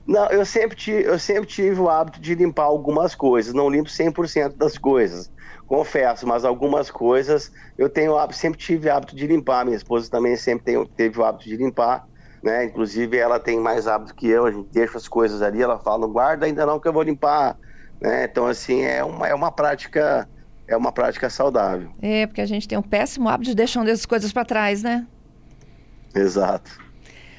não, 0.10 0.26
eu 0.28 0.46
sempre, 0.46 0.76
tive, 0.76 1.04
eu 1.04 1.20
sempre 1.20 1.46
tive 1.48 1.80
o 1.80 1.90
hábito 1.90 2.20
de 2.20 2.34
limpar 2.34 2.64
algumas 2.64 3.14
coisas. 3.14 3.54
Não 3.54 3.70
limpo 3.70 3.90
100% 3.90 4.56
das 4.56 4.78
coisas, 4.78 5.32
confesso, 5.68 6.28
mas 6.28 6.44
algumas 6.44 6.90
coisas 6.90 7.52
eu 7.78 7.88
tenho 7.90 8.18
hábito, 8.18 8.40
sempre 8.40 8.60
tive 8.60 8.90
o 8.90 8.94
hábito 8.94 9.16
de 9.16 9.28
limpar. 9.28 9.66
Minha 9.66 9.78
esposa 9.78 10.10
também 10.10 10.36
sempre 10.36 10.66
tem, 10.66 10.86
teve 10.96 11.20
o 11.20 11.24
hábito 11.24 11.46
de 11.46 11.58
limpar. 11.58 12.08
Né? 12.42 12.66
Inclusive, 12.66 13.18
ela 13.18 13.40
tem 13.40 13.60
mais 13.60 13.88
hábito 13.88 14.16
que 14.16 14.28
eu. 14.28 14.46
A 14.46 14.52
gente 14.52 14.68
deixa 14.72 14.98
as 14.98 15.08
coisas 15.08 15.42
ali, 15.42 15.62
ela 15.62 15.78
fala, 15.78 16.08
guarda 16.08 16.46
ainda 16.46 16.66
não 16.66 16.80
que 16.80 16.88
eu 16.88 16.94
vou 16.94 17.04
limpar. 17.04 17.58
Né? 18.02 18.26
Então, 18.26 18.46
assim, 18.46 18.82
é 18.82 19.04
uma, 19.04 19.28
é 19.28 19.34
uma 19.34 19.52
prática 19.52 20.28
é 20.70 20.78
uma 20.78 20.92
prática 20.92 21.30
saudável. 21.30 21.90
É, 22.00 22.28
porque 22.28 22.42
a 22.42 22.46
gente 22.46 22.68
tem 22.68 22.78
um 22.78 22.84
péssimo 22.84 23.28
hábito 23.28 23.50
de 23.50 23.56
deixar 23.56 23.86
essas 23.88 24.06
coisas 24.06 24.32
para 24.32 24.46
trás, 24.46 24.84
né? 24.84 25.06
Exato. 26.14 26.72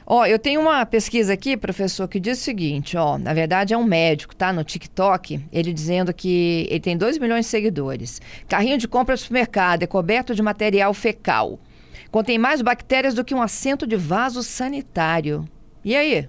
Ó, 0.05 0.27
eu 0.27 0.41
tenho 0.41 0.61
uma 0.61 0.85
pesquisa 0.85 1.33
aqui, 1.33 1.57
professor, 1.57 2.09
que 2.09 2.19
diz 2.19 2.41
o 2.41 2.43
seguinte, 2.43 2.97
ó, 2.97 3.17
na 3.17 3.33
verdade 3.33 3.73
é 3.73 3.79
um 3.79 3.85
médico, 3.85 4.35
tá, 4.35 4.53
no 4.53 4.65
TikTok, 4.65 5.47
ele 5.53 5.73
dizendo 5.73 6.13
que 6.13 6.67
ele 6.69 6.81
tem 6.81 6.97
2 6.97 7.19
milhões 7.19 7.45
de 7.45 7.51
seguidores. 7.53 8.21
Carrinho 8.49 8.77
de 8.77 8.89
compra 8.89 9.15
do 9.15 9.21
supermercado 9.21 9.85
é 9.85 9.87
coberto 9.87 10.35
de 10.35 10.43
material 10.43 10.93
fecal. 10.93 11.61
Contém 12.11 12.39
mais 12.39 12.61
bactérias 12.61 13.15
do 13.15 13.25
que 13.25 13.37
um 13.37 13.41
assento 13.41 13.87
de 13.87 13.95
vaso 13.95 14.43
sanitário. 14.43 15.49
E 15.85 15.95
aí? 15.95 16.29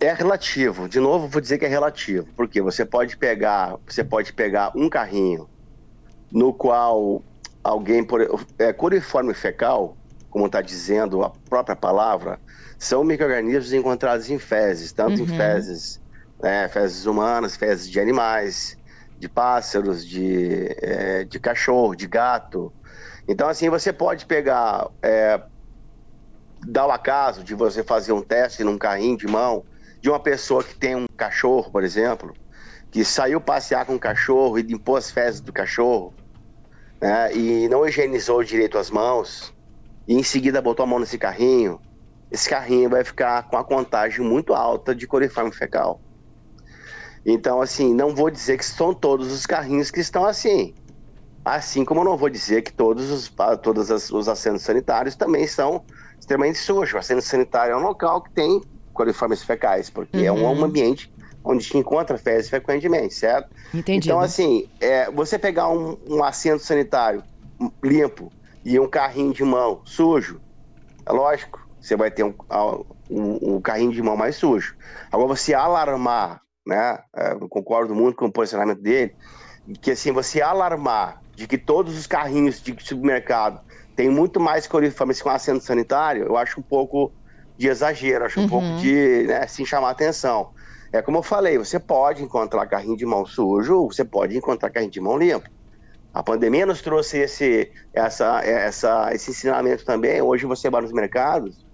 É 0.00 0.12
relativo. 0.12 0.88
De 0.88 0.98
novo, 0.98 1.28
vou 1.28 1.40
dizer 1.40 1.58
que 1.58 1.64
é 1.64 1.68
relativo, 1.68 2.26
porque 2.36 2.60
você 2.60 2.84
pode 2.84 3.16
pegar, 3.16 3.76
você 3.86 4.02
pode 4.02 4.32
pegar 4.32 4.72
um 4.74 4.88
carrinho 4.88 5.48
no 6.30 6.52
qual 6.52 7.22
alguém 7.62 8.04
por 8.04 8.20
é, 8.58 8.72
coliforme 8.72 9.32
fecal, 9.32 9.96
como 10.30 10.46
está 10.46 10.60
dizendo 10.60 11.22
a 11.22 11.30
própria 11.30 11.76
palavra, 11.76 12.40
são 12.78 13.04
micro-organismos 13.04 13.72
encontrados 13.72 14.28
em 14.30 14.38
fezes, 14.38 14.92
tanto 14.92 15.22
uhum. 15.22 15.24
em 15.24 15.36
fezes, 15.36 16.00
né, 16.42 16.68
fezes 16.68 17.06
humanas, 17.06 17.56
fezes 17.56 17.88
de 17.88 17.98
animais, 18.00 18.76
de 19.18 19.28
pássaros, 19.28 20.06
de, 20.06 20.76
é, 20.82 21.24
de 21.24 21.38
cachorro, 21.40 21.94
de 21.94 22.06
gato. 22.06 22.72
Então, 23.26 23.48
assim, 23.48 23.70
você 23.70 23.92
pode 23.92 24.26
pegar, 24.26 24.88
é, 25.00 25.40
dar 26.66 26.86
o 26.86 26.90
acaso 26.90 27.42
de 27.42 27.54
você 27.54 27.82
fazer 27.82 28.12
um 28.12 28.20
teste 28.20 28.62
num 28.62 28.76
carrinho 28.76 29.16
de 29.16 29.26
mão 29.26 29.64
de 30.06 30.10
uma 30.10 30.20
pessoa 30.20 30.62
que 30.62 30.78
tem 30.78 30.94
um 30.94 31.04
cachorro, 31.16 31.68
por 31.68 31.82
exemplo, 31.82 32.32
que 32.92 33.04
saiu 33.04 33.40
passear 33.40 33.84
com 33.84 33.96
o 33.96 33.98
cachorro 33.98 34.56
e 34.56 34.62
limpou 34.62 34.94
as 34.94 35.10
fezes 35.10 35.40
do 35.40 35.52
cachorro, 35.52 36.14
né, 37.02 37.34
e 37.34 37.68
não 37.68 37.84
higienizou 37.84 38.44
direito 38.44 38.78
as 38.78 38.88
mãos, 38.88 39.52
e 40.06 40.14
em 40.14 40.22
seguida 40.22 40.62
botou 40.62 40.84
a 40.84 40.86
mão 40.86 41.00
nesse 41.00 41.18
carrinho, 41.18 41.80
esse 42.30 42.48
carrinho 42.48 42.88
vai 42.88 43.02
ficar 43.02 43.48
com 43.48 43.56
a 43.56 43.64
contagem 43.64 44.24
muito 44.24 44.54
alta 44.54 44.94
de 44.94 45.08
coliforme 45.08 45.50
fecal. 45.50 46.00
Então, 47.26 47.60
assim, 47.60 47.92
não 47.92 48.14
vou 48.14 48.30
dizer 48.30 48.58
que 48.58 48.64
são 48.64 48.94
todos 48.94 49.32
os 49.32 49.44
carrinhos 49.44 49.90
que 49.90 49.98
estão 49.98 50.24
assim. 50.24 50.72
Assim 51.44 51.84
como 51.84 52.02
eu 52.02 52.04
não 52.04 52.16
vou 52.16 52.30
dizer 52.30 52.62
que 52.62 52.72
todos 52.72 53.10
os, 53.10 53.32
todos 53.60 53.90
os 54.12 54.28
assentos 54.28 54.62
sanitários 54.62 55.16
também 55.16 55.48
são 55.48 55.84
extremamente 56.16 56.58
sujos. 56.58 56.94
O 56.94 56.98
assento 56.98 57.22
sanitário 57.22 57.72
é 57.72 57.76
um 57.76 57.82
local 57.82 58.22
que 58.22 58.32
tem 58.32 58.60
coliformes 58.96 59.42
fecais, 59.42 59.90
porque 59.90 60.18
uhum. 60.18 60.24
é 60.24 60.32
um 60.32 60.44
uhum. 60.46 60.64
ambiente 60.64 61.12
onde 61.44 61.64
se 61.64 61.76
encontra 61.78 62.18
fezes 62.18 62.50
frequentemente, 62.50 63.14
certo? 63.14 63.48
Entendi. 63.72 64.08
Então, 64.08 64.18
assim, 64.18 64.68
é, 64.80 65.08
você 65.10 65.38
pegar 65.38 65.68
um, 65.68 65.96
um 66.08 66.24
assento 66.24 66.62
sanitário 66.64 67.22
limpo 67.82 68.32
e 68.64 68.80
um 68.80 68.88
carrinho 68.88 69.32
de 69.32 69.44
mão 69.44 69.80
sujo, 69.84 70.40
é 71.06 71.12
lógico, 71.12 71.64
você 71.80 71.94
vai 71.94 72.10
ter 72.10 72.24
um, 72.24 72.34
um, 73.08 73.54
um 73.54 73.60
carrinho 73.60 73.92
de 73.92 74.02
mão 74.02 74.16
mais 74.16 74.34
sujo. 74.34 74.74
Agora, 75.12 75.28
você 75.28 75.54
alarmar, 75.54 76.42
né? 76.66 76.98
É, 77.14 77.32
eu 77.32 77.48
concordo 77.48 77.94
muito 77.94 78.16
com 78.16 78.26
o 78.26 78.32
posicionamento 78.32 78.80
dele, 78.80 79.14
que 79.80 79.92
assim, 79.92 80.10
você 80.10 80.42
alarmar 80.42 81.22
de 81.36 81.46
que 81.46 81.56
todos 81.56 81.96
os 81.96 82.08
carrinhos 82.08 82.60
de 82.60 82.74
supermercado 82.82 83.60
têm 83.94 84.10
muito 84.10 84.40
mais 84.40 84.66
coliformes 84.66 85.22
com 85.22 85.30
assento 85.30 85.62
sanitário, 85.62 86.24
eu 86.24 86.36
acho 86.36 86.58
um 86.58 86.62
pouco 86.62 87.12
de 87.56 87.68
exagero, 87.68 88.24
acho 88.24 88.38
um 88.38 88.44
uhum. 88.44 88.48
pouco 88.48 88.76
de, 88.76 89.24
né, 89.26 89.42
assim, 89.42 89.64
chamar 89.64 89.90
atenção. 89.90 90.50
É 90.92 91.02
como 91.02 91.18
eu 91.18 91.22
falei, 91.22 91.58
você 91.58 91.78
pode 91.78 92.22
encontrar 92.22 92.66
carrinho 92.66 92.96
de 92.96 93.04
mão 93.04 93.26
sujo, 93.26 93.86
você 93.86 94.04
pode 94.04 94.36
encontrar 94.36 94.70
carrinho 94.70 94.90
de 94.90 95.00
mão 95.00 95.18
limpo. 95.18 95.48
A 96.14 96.22
pandemia 96.22 96.64
nos 96.64 96.80
trouxe 96.80 97.18
esse, 97.18 97.70
essa, 97.92 98.42
essa, 98.42 99.10
esse 99.12 99.30
ensinamento 99.30 99.84
também. 99.84 100.22
Hoje 100.22 100.46
você 100.46 100.70
vai 100.70 100.80
nos 100.80 100.92
mercados, 100.92 101.66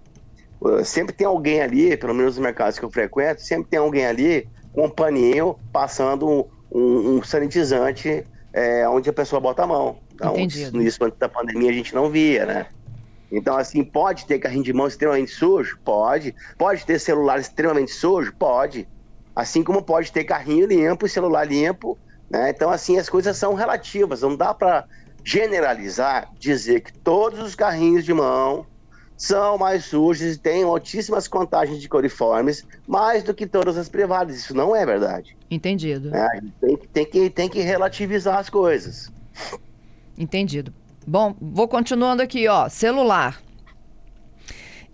uh, 0.61 0.85
sempre 0.85 1.15
tem 1.15 1.27
alguém 1.27 1.61
ali, 1.61 1.97
pelo 1.97 2.15
menos 2.15 2.37
nos 2.37 2.43
mercados 2.43 2.79
que 2.79 2.85
eu 2.85 2.91
frequento, 2.91 3.41
sempre 3.43 3.71
tem 3.71 3.79
alguém 3.79 4.05
ali 4.05 4.49
com 4.73 4.87
um 4.87 4.91
paninho 4.91 5.57
passando 5.73 6.29
um, 6.29 6.45
um, 6.73 7.17
um 7.17 7.23
sanitizante 7.23 8.25
é, 8.53 8.89
onde 8.89 9.09
a 9.09 9.13
pessoa 9.13 9.41
bota 9.41 9.63
a 9.63 9.67
mão. 9.67 9.99
Então, 10.15 10.33
Entendido. 10.33 10.83
isso 10.83 11.05
antes 11.05 11.19
da 11.19 11.29
pandemia 11.29 11.71
a 11.71 11.75
gente 11.75 11.95
não 11.95 12.11
via, 12.11 12.45
né? 12.45 12.67
Então, 13.33 13.57
assim, 13.57 13.83
pode 13.83 14.27
ter 14.27 14.39
carrinho 14.39 14.65
de 14.65 14.73
mão 14.73 14.87
extremamente 14.87 15.33
sujo? 15.33 15.79
Pode. 15.85 16.35
Pode 16.59 16.85
ter 16.85 17.01
celular 17.01 17.41
extremamente 17.41 17.93
sujo? 17.93 18.33
Pode. 18.39 18.87
Assim 19.35 19.65
como 19.65 19.83
pode 19.83 20.13
ter 20.13 20.25
carrinho 20.25 20.67
limpo 20.67 21.07
e 21.07 21.09
celular 21.09 21.45
limpo 21.45 21.99
né? 22.33 22.49
Então, 22.49 22.71
assim, 22.71 22.99
as 22.99 23.11
coisas 23.11 23.37
são 23.37 23.53
relativas, 23.53 24.23
não 24.23 24.35
dá 24.35 24.55
para 24.55 24.87
generalizar, 25.23 26.31
dizer 26.41 26.81
que 26.81 26.91
todos 26.91 27.39
os 27.41 27.55
carrinhos 27.55 28.07
de 28.07 28.15
mão 28.15 28.67
são 29.19 29.59
mais 29.59 29.85
sujos 29.85 30.35
e 30.35 30.39
têm 30.39 30.63
altíssimas 30.65 31.29
contagens 31.29 31.79
de 31.79 31.89
coliformes, 31.91 32.67
mais 32.89 33.23
do 33.23 33.35
que 33.35 33.47
todas 33.47 33.77
as 33.77 33.89
privadas. 33.89 34.35
Isso 34.37 34.55
não 34.55 34.75
é 34.75 34.87
verdade. 34.87 35.37
Entendido. 35.51 36.17
É, 36.17 36.41
tem, 36.59 36.77
tem, 36.77 37.07
que, 37.07 37.31
tem 37.31 37.49
que 37.51 37.61
relativizar 37.61 38.39
as 38.39 38.49
coisas. 38.49 39.13
Entendido. 40.17 40.73
Bom, 41.07 41.35
vou 41.41 41.69
continuando 41.69 42.23
aqui, 42.23 42.47
ó. 42.49 42.69
Celular. 42.69 43.41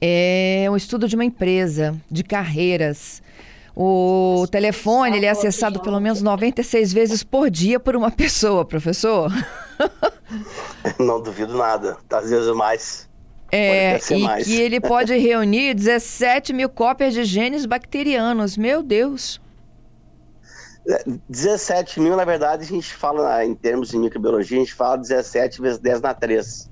É 0.01 0.67
um 0.71 0.77
estudo 0.77 1.09
de 1.09 1.15
uma 1.15 1.25
empresa 1.25 1.97
de 2.11 2.23
carreiras 2.23 3.23
o 3.81 4.45
telefone 4.51 5.17
ele 5.17 5.27
é 5.27 5.31
acessado 5.31 5.79
pelo 5.79 6.01
menos 6.01 6.21
96 6.21 6.93
vezes 6.93 7.23
por 7.23 7.49
dia 7.49 7.79
por 7.79 7.95
uma 7.95 8.11
pessoa, 8.11 8.65
professor. 8.65 9.31
Não 10.99 11.23
duvido 11.23 11.57
nada. 11.57 11.97
Às 12.11 12.29
vezes 12.29 12.53
mais. 12.57 13.09
É, 13.53 13.97
e 14.11 14.19
mais. 14.19 14.45
que 14.45 14.61
ele 14.61 14.81
pode 14.81 15.17
reunir 15.17 15.75
17 15.75 16.53
mil 16.53 16.69
cópias 16.69 17.15
de 17.15 17.23
genes 17.23 17.67
bacterianos. 17.67 18.57
Meu 18.57 18.83
Deus! 18.83 19.41
17 21.29 22.01
mil, 22.01 22.17
na 22.17 22.25
verdade, 22.25 22.63
a 22.63 22.67
gente 22.67 22.95
fala, 22.95 23.45
em 23.45 23.55
termos 23.55 23.91
de 23.91 23.99
microbiologia, 23.99 24.57
a 24.57 24.61
gente 24.61 24.75
fala 24.75 24.97
17 24.97 25.61
vezes 25.61 25.79
10 25.79 26.01
na 26.01 26.15
3. 26.15 26.71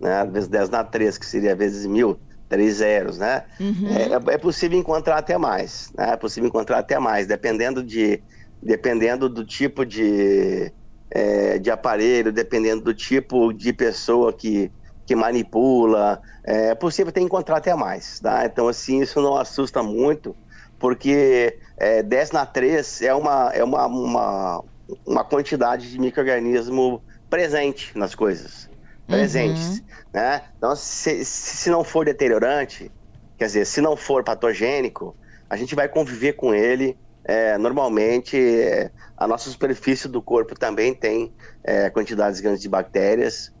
Né? 0.00 0.24
Vezes 0.26 0.48
10 0.48 0.70
na 0.70 0.82
3, 0.82 1.18
que 1.18 1.26
seria 1.26 1.54
vezes 1.54 1.84
mil, 1.84 2.18
três 2.48 2.76
zeros, 2.76 3.18
né? 3.18 3.44
Uhum. 3.60 3.88
É, 4.28 4.34
é, 4.34 4.38
possível 4.38 4.78
encontrar 4.78 5.18
até 5.18 5.36
mais, 5.36 5.92
né? 5.96 6.12
É 6.12 6.16
possível 6.16 6.48
encontrar 6.48 6.78
até 6.78 6.98
mais, 6.98 7.26
dependendo 7.26 7.82
de 7.82 8.22
dependendo 8.62 9.28
do 9.28 9.44
tipo 9.44 9.86
de, 9.86 10.70
é, 11.10 11.58
de 11.58 11.70
aparelho, 11.70 12.32
dependendo 12.32 12.82
do 12.82 12.92
tipo 12.92 13.52
de 13.52 13.72
pessoa 13.72 14.32
que, 14.32 14.70
que 15.06 15.16
manipula, 15.16 16.20
é 16.44 16.74
possível 16.74 17.12
ter 17.12 17.20
encontrar 17.20 17.56
até 17.56 17.74
mais, 17.74 18.20
tá? 18.20 18.44
Então, 18.44 18.68
assim, 18.68 19.00
isso 19.00 19.20
não 19.20 19.36
assusta 19.36 19.82
muito, 19.82 20.36
porque 20.80 21.58
é, 21.76 22.02
10 22.02 22.32
na 22.32 22.44
3 22.44 23.02
é 23.02 23.14
uma, 23.14 23.52
é 23.54 23.62
uma, 23.62 23.86
uma, 23.86 24.64
uma 25.06 25.24
quantidade 25.24 25.88
de 25.90 26.00
microorganismo 26.00 27.00
presente 27.28 27.96
nas 27.96 28.14
coisas, 28.16 28.68
presentes, 29.06 29.78
uhum. 29.78 29.84
né? 30.14 30.42
Então, 30.58 30.74
se, 30.74 31.24
se 31.24 31.70
não 31.70 31.84
for 31.84 32.04
deteriorante, 32.04 32.90
quer 33.38 33.44
dizer, 33.44 33.66
se 33.66 33.80
não 33.80 33.96
for 33.96 34.24
patogênico, 34.24 35.14
a 35.48 35.56
gente 35.56 35.74
vai 35.76 35.88
conviver 35.88 36.32
com 36.32 36.52
ele 36.52 36.98
é, 37.24 37.58
normalmente 37.58 38.36
é, 38.36 38.90
a 39.16 39.26
nossa 39.26 39.50
superfície 39.50 40.08
do 40.08 40.22
corpo 40.22 40.58
também 40.58 40.94
tem 40.94 41.32
é, 41.62 41.90
quantidades 41.90 42.40
grandes 42.40 42.62
de 42.62 42.68
bactérias. 42.68 43.52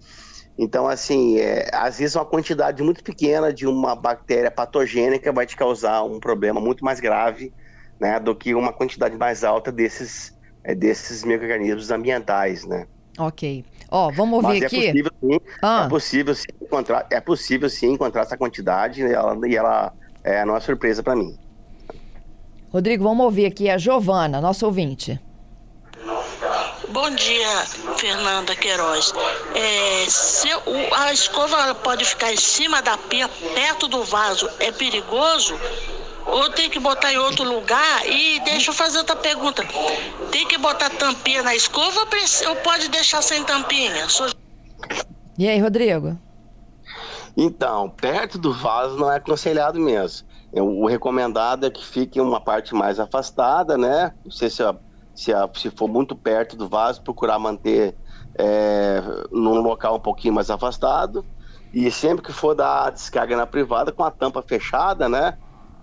Então, 0.62 0.86
assim, 0.86 1.38
é, 1.38 1.70
às 1.72 1.98
vezes 1.98 2.14
uma 2.14 2.26
quantidade 2.26 2.82
muito 2.82 3.02
pequena 3.02 3.50
de 3.50 3.66
uma 3.66 3.96
bactéria 3.96 4.50
patogênica 4.50 5.32
vai 5.32 5.46
te 5.46 5.56
causar 5.56 6.04
um 6.04 6.20
problema 6.20 6.60
muito 6.60 6.84
mais 6.84 7.00
grave 7.00 7.50
né, 7.98 8.20
do 8.20 8.36
que 8.36 8.54
uma 8.54 8.70
quantidade 8.70 9.16
mais 9.16 9.42
alta 9.42 9.72
desses, 9.72 10.38
é, 10.62 10.74
desses 10.74 11.24
micro-organismos 11.24 11.90
ambientais, 11.90 12.66
né? 12.66 12.86
Ok. 13.18 13.64
Ó, 13.90 14.08
oh, 14.08 14.12
vamos 14.12 14.44
ouvir 14.44 14.60
Mas 14.60 14.62
é 14.62 14.66
aqui. 14.66 14.86
Possível, 14.88 15.12
sim, 15.22 15.40
ah. 15.62 15.84
É 15.86 15.88
possível 15.88 16.34
sim 16.34 16.48
encontrar, 16.60 17.06
é 17.10 17.20
possível 17.22 17.70
sim 17.70 17.92
encontrar 17.92 18.20
essa 18.20 18.36
quantidade 18.36 19.00
e 19.00 19.10
ela, 19.10 19.48
e 19.48 19.56
ela 19.56 19.94
é, 20.22 20.44
não 20.44 20.54
é 20.54 20.60
surpresa 20.60 21.02
para 21.02 21.16
mim. 21.16 21.38
Rodrigo, 22.70 23.02
vamos 23.02 23.24
ouvir 23.24 23.46
aqui 23.46 23.70
a 23.70 23.78
Giovana, 23.78 24.42
nossa 24.42 24.66
ouvinte. 24.66 25.18
Bom 26.92 27.08
dia, 27.10 27.48
Fernanda 27.96 28.56
Queiroz. 28.56 29.14
É, 29.54 30.06
se 30.08 30.48
o, 30.52 30.94
a 30.94 31.12
escova 31.12 31.72
pode 31.76 32.04
ficar 32.04 32.32
em 32.32 32.36
cima 32.36 32.82
da 32.82 32.98
pia, 32.98 33.28
perto 33.28 33.86
do 33.86 34.02
vaso, 34.02 34.50
é 34.58 34.72
perigoso? 34.72 35.54
Ou 36.26 36.50
tem 36.50 36.68
que 36.68 36.80
botar 36.80 37.12
em 37.12 37.18
outro 37.18 37.44
lugar? 37.44 38.08
E 38.08 38.40
deixa 38.40 38.70
eu 38.70 38.74
fazer 38.74 38.98
outra 38.98 39.14
pergunta. 39.14 39.64
Tem 40.32 40.46
que 40.48 40.58
botar 40.58 40.90
tampinha 40.90 41.44
na 41.44 41.54
escova 41.54 42.00
ou 42.48 42.56
pode 42.56 42.88
deixar 42.88 43.22
sem 43.22 43.44
tampinha? 43.44 44.08
Sou... 44.08 44.28
E 45.38 45.48
aí, 45.48 45.60
Rodrigo? 45.60 46.18
Então, 47.36 47.88
perto 47.88 48.36
do 48.36 48.52
vaso 48.52 48.96
não 48.96 49.12
é 49.12 49.16
aconselhado 49.16 49.78
mesmo. 49.78 50.26
O 50.52 50.88
recomendado 50.88 51.66
é 51.66 51.70
que 51.70 51.84
fique 51.84 52.20
uma 52.20 52.40
parte 52.40 52.74
mais 52.74 52.98
afastada, 52.98 53.78
né? 53.78 54.12
Não 54.24 54.32
sei 54.32 54.50
se, 54.50 54.62
a, 54.62 54.74
se, 55.20 55.34
a, 55.34 55.48
se 55.54 55.70
for 55.70 55.86
muito 55.86 56.16
perto 56.16 56.56
do 56.56 56.66
vaso, 56.66 57.02
procurar 57.02 57.38
manter 57.38 57.94
é, 58.34 59.02
num 59.30 59.60
local 59.60 59.96
um 59.96 60.00
pouquinho 60.00 60.32
mais 60.32 60.48
afastado. 60.48 61.24
E 61.74 61.90
sempre 61.90 62.24
que 62.24 62.32
for 62.32 62.54
dar 62.54 62.90
descarga 62.90 63.36
na 63.36 63.46
privada, 63.46 63.92
com 63.92 64.02
a 64.02 64.10
tampa 64.10 64.42
fechada, 64.42 65.08
né? 65.08 65.36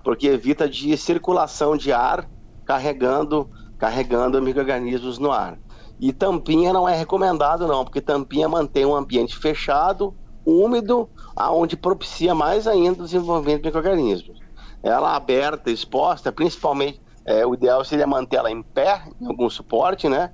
Porque 0.04 0.28
evita 0.28 0.68
de 0.68 0.98
circulação 0.98 1.78
de 1.78 1.94
ar 1.94 2.28
carregando, 2.66 3.50
carregando 3.78 4.42
micro-organismos 4.42 5.20
no 5.20 5.32
ar. 5.32 5.60
E 6.00 6.12
tampinha 6.12 6.74
não 6.74 6.90
é 6.90 6.96
recomendado, 6.96 7.68
não, 7.68 7.84
porque 7.84 8.02
tampinha 8.02 8.50
mantém 8.50 8.86
um 8.86 8.96
ambiente 8.96 9.38
fechado, 9.38 10.16
úmido, 10.44 11.10
aonde 11.36 11.78
propicia 11.78 12.34
mais 12.34 12.68
ainda 12.68 13.04
o 13.04 13.06
desenvolvimento 13.06 13.62
de 13.62 13.68
micro-organismos 13.68 14.48
ela 14.84 15.16
aberta, 15.16 15.72
exposta, 15.72 16.32
principalmente, 16.32 17.02
é, 17.28 17.46
o 17.46 17.54
ideal 17.54 17.84
seria 17.84 18.08
manter 18.08 18.38
ela 18.38 18.50
em 18.50 18.64
pé, 18.64 19.04
em 19.20 19.28
algum 19.28 19.50
suporte, 19.50 20.08
né? 20.08 20.32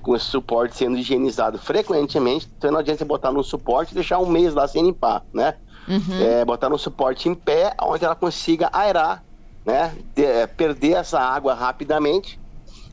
Com 0.00 0.14
esse 0.14 0.26
suporte 0.26 0.76
sendo 0.76 0.96
higienizado 0.96 1.58
frequentemente, 1.58 2.48
então 2.56 2.70
não 2.70 2.78
adianta 2.78 2.98
você 2.98 3.04
botar 3.04 3.32
no 3.32 3.42
suporte 3.42 3.90
e 3.90 3.94
deixar 3.94 4.20
um 4.20 4.26
mês 4.26 4.54
lá 4.54 4.68
sem 4.68 4.84
limpar, 4.84 5.24
né? 5.34 5.54
Uhum. 5.88 6.22
É, 6.22 6.44
botar 6.44 6.68
no 6.68 6.78
suporte 6.78 7.28
em 7.28 7.34
pé, 7.34 7.74
onde 7.82 8.04
ela 8.04 8.14
consiga 8.14 8.70
aerar, 8.72 9.24
né? 9.66 9.98
De, 10.14 10.24
é, 10.24 10.46
perder 10.46 10.92
essa 10.92 11.18
água 11.18 11.54
rapidamente. 11.54 12.38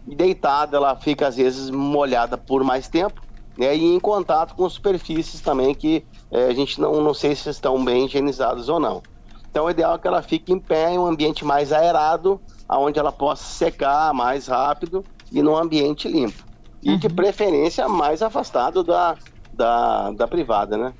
E 0.07 0.15
deitada, 0.15 0.77
ela 0.77 0.95
fica 0.95 1.27
às 1.27 1.35
vezes 1.35 1.69
molhada 1.69 2.37
por 2.37 2.63
mais 2.63 2.87
tempo, 2.87 3.21
né? 3.55 3.75
E 3.75 3.83
em 3.83 3.99
contato 3.99 4.55
com 4.55 4.67
superfícies 4.67 5.39
também 5.39 5.75
que 5.75 6.03
é, 6.31 6.45
a 6.45 6.53
gente 6.53 6.81
não, 6.81 6.99
não 6.99 7.13
sei 7.13 7.35
se 7.35 7.47
estão 7.47 7.83
bem 7.85 8.05
higienizadas 8.07 8.69
ou 8.69 8.79
não. 8.79 9.03
Então, 9.51 9.65
o 9.65 9.69
ideal 9.69 9.95
é 9.95 9.99
que 9.99 10.07
ela 10.07 10.21
fique 10.21 10.51
em 10.51 10.59
pé 10.59 10.91
em 10.91 10.99
um 10.99 11.05
ambiente 11.05 11.45
mais 11.45 11.71
aerado, 11.71 12.41
onde 12.69 12.99
ela 12.99 13.11
possa 13.11 13.43
secar 13.43 14.13
mais 14.13 14.47
rápido 14.47 15.03
e 15.31 15.41
num 15.41 15.55
ambiente 15.55 16.07
limpo. 16.07 16.43
E 16.81 16.91
uhum. 16.91 16.97
de 16.97 17.09
preferência 17.09 17.87
mais 17.87 18.21
afastado 18.21 18.83
da, 18.83 19.15
da, 19.53 20.11
da 20.11 20.27
privada, 20.27 20.77
né? 20.77 20.93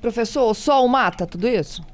Professor, 0.00 0.50
o 0.50 0.54
sol 0.54 0.86
mata 0.88 1.26
tudo 1.26 1.48
isso? 1.48 1.84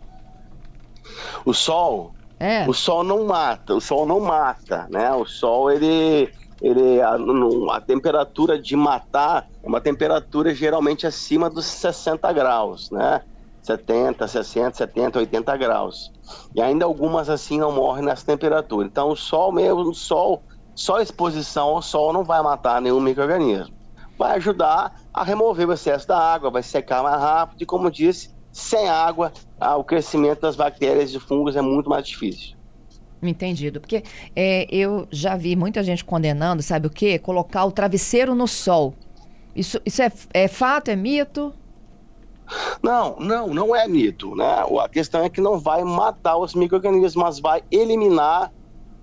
O 1.44 1.52
sol? 1.52 2.14
É. 2.38 2.68
O 2.68 2.72
sol 2.72 3.02
não 3.02 3.26
mata, 3.26 3.74
o 3.74 3.80
sol 3.80 4.06
não 4.06 4.20
mata, 4.20 4.86
né? 4.90 5.12
O 5.12 5.26
sol, 5.26 5.70
ele, 5.70 6.32
ele 6.62 7.00
a, 7.00 7.16
a, 7.74 7.80
temperatura 7.80 8.58
de 8.58 8.76
matar 8.76 9.48
é 9.62 9.66
uma 9.66 9.80
temperatura 9.80 10.54
geralmente 10.54 11.06
acima 11.06 11.50
dos 11.50 11.66
60 11.66 12.32
graus, 12.32 12.90
né? 12.90 13.22
70, 13.68 14.26
60, 14.26 14.76
70, 14.76 15.18
80 15.18 15.56
graus. 15.58 16.10
E 16.54 16.60
ainda 16.60 16.86
algumas 16.86 17.28
assim 17.28 17.58
não 17.58 17.70
morrem 17.70 18.04
nessa 18.04 18.24
temperatura. 18.24 18.86
Então 18.86 19.10
o 19.10 19.16
sol 19.16 19.52
mesmo, 19.52 19.80
o 19.80 19.94
sol, 19.94 20.42
só 20.74 20.96
a 20.96 21.02
exposição 21.02 21.68
ao 21.68 21.82
sol 21.82 22.12
não 22.12 22.24
vai 22.24 22.42
matar 22.42 22.80
nenhum 22.80 23.00
microorganismo. 23.00 23.74
Vai 24.16 24.36
ajudar 24.36 25.00
a 25.12 25.22
remover 25.22 25.68
o 25.68 25.72
excesso 25.72 26.08
da 26.08 26.18
água, 26.18 26.50
vai 26.50 26.62
secar 26.62 27.02
mais 27.02 27.20
rápido 27.20 27.62
e 27.62 27.66
como 27.66 27.90
disse, 27.90 28.30
sem 28.50 28.88
água, 28.88 29.32
ah, 29.60 29.76
o 29.76 29.84
crescimento 29.84 30.40
das 30.40 30.56
bactérias 30.56 31.14
e 31.14 31.20
fungos 31.20 31.54
é 31.54 31.60
muito 31.60 31.90
mais 31.90 32.06
difícil. 32.06 32.56
Entendido. 33.22 33.80
Porque 33.80 34.02
é, 34.34 34.66
eu 34.74 35.06
já 35.10 35.36
vi 35.36 35.54
muita 35.54 35.82
gente 35.82 36.04
condenando, 36.04 36.62
sabe 36.62 36.86
o 36.86 36.90
quê? 36.90 37.18
Colocar 37.18 37.66
o 37.66 37.72
travesseiro 37.72 38.34
no 38.34 38.48
sol. 38.48 38.94
Isso, 39.54 39.78
isso 39.84 40.00
é, 40.00 40.10
é 40.32 40.48
fato, 40.48 40.88
é 40.88 40.96
mito? 40.96 41.52
Não, 42.82 43.16
não, 43.18 43.48
não 43.48 43.76
é 43.76 43.86
mito, 43.86 44.34
né? 44.34 44.64
A 44.80 44.88
questão 44.88 45.22
é 45.22 45.28
que 45.28 45.40
não 45.40 45.58
vai 45.58 45.84
matar 45.84 46.36
os 46.38 46.54
micro-organismos, 46.54 47.14
mas 47.14 47.38
vai 47.40 47.62
eliminar, 47.70 48.50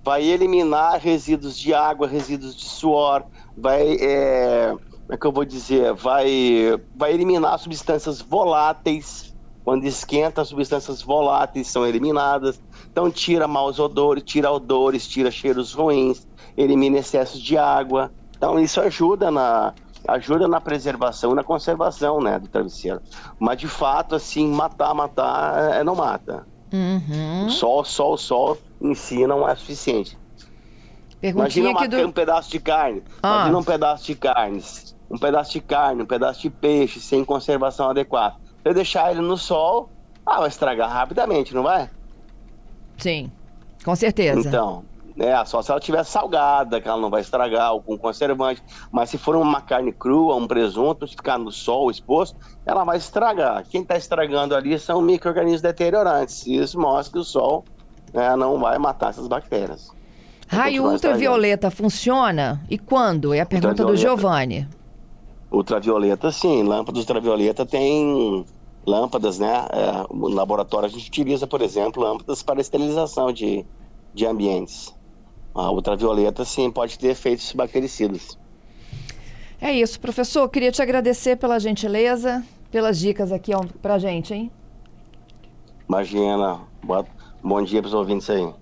vai 0.04 0.24
eliminar 0.24 0.98
resíduos 0.98 1.58
de 1.58 1.72
água, 1.74 2.06
resíduos 2.06 2.56
de 2.56 2.66
suor, 2.66 3.24
vai, 3.56 3.96
é, 4.00 4.70
como 4.70 5.12
é 5.12 5.16
que 5.16 5.26
eu 5.26 5.32
vou 5.32 5.44
dizer, 5.44 5.92
vai, 5.94 6.80
vai 6.94 7.12
eliminar 7.12 7.58
substâncias 7.58 8.20
voláteis, 8.20 9.34
quando 9.64 9.84
esquenta, 9.84 10.42
as 10.42 10.48
substâncias 10.48 11.02
voláteis 11.02 11.66
são 11.66 11.84
eliminadas, 11.84 12.60
então 12.90 13.10
tira 13.10 13.48
maus 13.48 13.80
odores, 13.80 14.22
tira 14.22 14.50
odores, 14.50 15.08
tira 15.08 15.30
cheiros 15.30 15.72
ruins, 15.72 16.26
elimina 16.56 16.98
excessos 16.98 17.42
de 17.42 17.58
água, 17.58 18.12
então 18.36 18.60
isso 18.60 18.80
ajuda 18.80 19.28
na, 19.28 19.74
ajuda 20.08 20.48
na 20.48 20.60
preservação 20.60 21.32
e 21.32 21.34
na 21.34 21.44
conservação, 21.44 22.20
né, 22.20 22.38
do 22.38 22.48
travesseiro. 22.48 23.00
Mas 23.38 23.58
de 23.58 23.68
fato, 23.68 24.14
assim, 24.14 24.48
matar, 24.48 24.94
matar, 24.94 25.74
é, 25.74 25.84
não 25.84 25.94
mata. 25.94 26.46
Uhum. 26.72 27.48
Só, 27.48 27.84
só 27.84 28.16
sol 28.16 28.58
em 28.80 28.94
si 28.94 29.26
não 29.26 29.48
é 29.48 29.54
suficiente. 29.54 30.18
Perguntinha 31.20 31.70
Imagina 31.70 32.02
do... 32.02 32.08
um 32.08 32.12
pedaço 32.12 32.50
de 32.50 32.60
carne. 32.60 33.02
Ah. 33.22 33.34
Imagina 33.34 33.58
um 33.58 33.64
pedaço 33.64 34.06
de 34.06 34.14
carne. 34.14 34.62
Um 35.10 35.18
pedaço 35.18 35.52
de 35.52 35.60
carne, 35.60 36.02
um 36.02 36.06
pedaço 36.06 36.42
de 36.42 36.50
peixe 36.50 37.00
sem 37.00 37.24
conservação 37.24 37.88
adequada. 37.90 38.36
Eu 38.64 38.74
deixar 38.74 39.12
ele 39.12 39.20
no 39.20 39.36
sol, 39.36 39.88
ah, 40.24 40.40
vai 40.40 40.48
estragar 40.48 40.90
rapidamente, 40.90 41.54
não 41.54 41.62
vai? 41.62 41.88
Sim, 42.98 43.30
com 43.84 43.94
certeza. 43.94 44.48
Então, 44.48 44.84
né? 45.16 45.42
Só 45.46 45.62
se 45.62 45.70
ela 45.70 45.80
estiver 45.80 46.04
salgada, 46.04 46.80
que 46.80 46.86
ela 46.86 47.00
não 47.00 47.08
vai 47.08 47.22
estragar, 47.22 47.72
ou 47.72 47.82
com 47.82 47.96
conservante. 47.96 48.62
Mas 48.92 49.08
se 49.08 49.16
for 49.16 49.34
uma 49.34 49.62
carne 49.62 49.92
crua, 49.92 50.36
um 50.36 50.46
presunto, 50.46 51.08
se 51.08 51.16
ficar 51.16 51.38
no 51.38 51.50
sol 51.50 51.90
exposto, 51.90 52.36
ela 52.66 52.84
vai 52.84 52.98
estragar. 52.98 53.64
Quem 53.66 53.80
está 53.80 53.96
estragando 53.96 54.54
ali 54.54 54.78
são 54.78 55.00
micro-organismos 55.00 55.62
deteriorantes. 55.62 56.46
Isso 56.46 56.78
mostra 56.78 57.14
que 57.14 57.18
o 57.18 57.24
sol 57.24 57.64
né, 58.12 58.36
não 58.36 58.58
vai 58.58 58.78
matar 58.78 59.10
essas 59.10 59.26
bactérias. 59.26 59.90
Raio 60.48 60.84
ultravioleta 60.84 61.70
funciona? 61.70 62.62
E 62.70 62.78
quando? 62.78 63.32
É 63.34 63.40
a 63.40 63.46
pergunta 63.46 63.84
do 63.84 63.96
Giovanni. 63.96 64.68
Ultravioleta, 65.50 66.30
sim. 66.30 66.62
Lâmpada 66.62 66.98
ultravioleta 66.98 67.64
tem 67.64 68.44
lâmpadas, 68.86 69.38
né? 69.38 69.66
É, 69.72 70.14
no 70.14 70.28
laboratório 70.28 70.86
a 70.86 70.90
gente 70.90 71.08
utiliza, 71.08 71.46
por 71.46 71.62
exemplo, 71.62 72.02
lâmpadas 72.02 72.42
para 72.42 72.60
esterilização 72.60 73.32
de, 73.32 73.64
de 74.14 74.26
ambientes. 74.26 74.94
A 75.56 75.70
ultravioleta, 75.72 76.44
sim, 76.44 76.70
pode 76.70 76.98
ter 76.98 77.08
efeitos 77.08 77.50
bactericidas. 77.52 78.38
É 79.58 79.72
isso, 79.72 79.98
professor. 79.98 80.46
Queria 80.50 80.70
te 80.70 80.82
agradecer 80.82 81.36
pela 81.36 81.58
gentileza, 81.58 82.44
pelas 82.70 82.98
dicas 82.98 83.32
aqui 83.32 83.52
para 83.80 83.94
a 83.94 83.98
gente, 83.98 84.34
hein? 84.34 84.50
Imagina. 85.88 86.60
Bom 87.42 87.62
dia 87.62 87.80
para 87.80 87.88
os 87.88 87.94
ouvintes 87.94 88.28
aí. 88.28 88.46